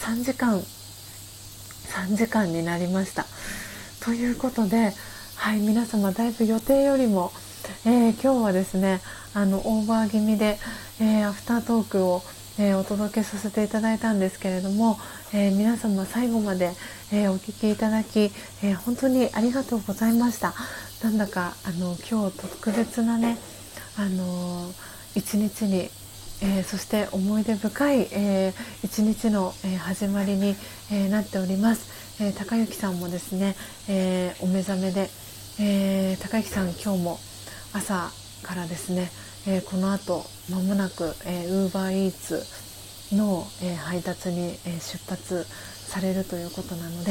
[0.00, 3.26] 3時間3時間になりました。
[4.04, 4.92] ということで
[5.40, 7.32] はい皆様だいぶ予定よりも、
[7.86, 9.00] えー、今日はですね
[9.32, 10.58] あのオーバー気味で、
[11.00, 12.20] えー、アフタートークを、
[12.58, 14.98] えー、お届けさせていただいたんですけれども、
[15.32, 16.72] え皆様最後まで、
[17.10, 18.30] えお聞きいただき、
[18.62, 20.52] え本当にありがとうございました。
[21.02, 23.38] なんだかあの今日特別なね
[23.96, 24.70] あの
[25.14, 25.88] 一日に
[26.42, 30.56] えー、そして思い出深い、えー、一日の、えー、始まりに、
[30.90, 33.56] えなっております、え高幸さんもですね、
[33.88, 35.10] えお目覚めで、
[35.62, 37.18] えー、高之さん今日も
[37.74, 38.10] 朝
[38.42, 39.10] からですね、
[39.46, 47.10] えー、この後まもなく、えー、UberEats の、えー、配達に、えー、出発されるということなので、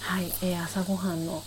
[0.00, 1.44] はいえー、朝ごはんの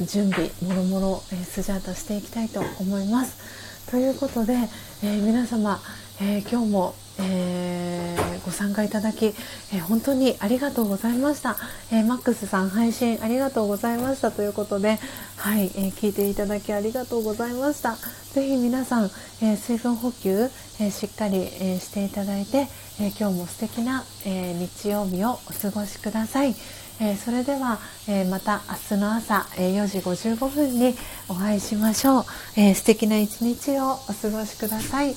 [0.00, 3.90] 準備もろもろ、えー、スジャータしていきたいと思います。
[3.90, 4.54] ということで、
[5.02, 5.82] えー、皆様、
[6.22, 11.56] えー、今日も、えー、ご参加いただき、えー、本当にありがとうございました、
[11.92, 14.30] えマックスさん配信ありがとうございました。
[14.30, 14.98] ということで、
[15.36, 17.96] はいえ聞いていただきありがとうございました。
[18.32, 19.10] ぜひ皆さん、
[19.42, 22.68] え水分補給、えしっかり、えしていただいて、
[23.00, 26.54] え今日も素敵な、え日曜日をお過ごしください、
[27.00, 30.94] えそれでは、えまた明日の朝、え4時55分に
[31.28, 32.24] お会いしましょう、
[32.56, 35.14] え素敵な一日をお過ごしください。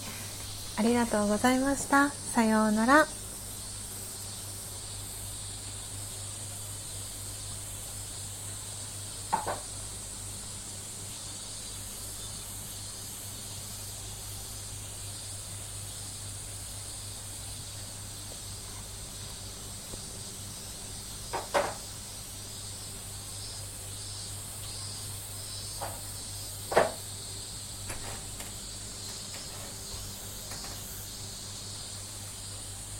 [0.77, 2.09] ありがとうございました。
[2.09, 3.22] さようなら。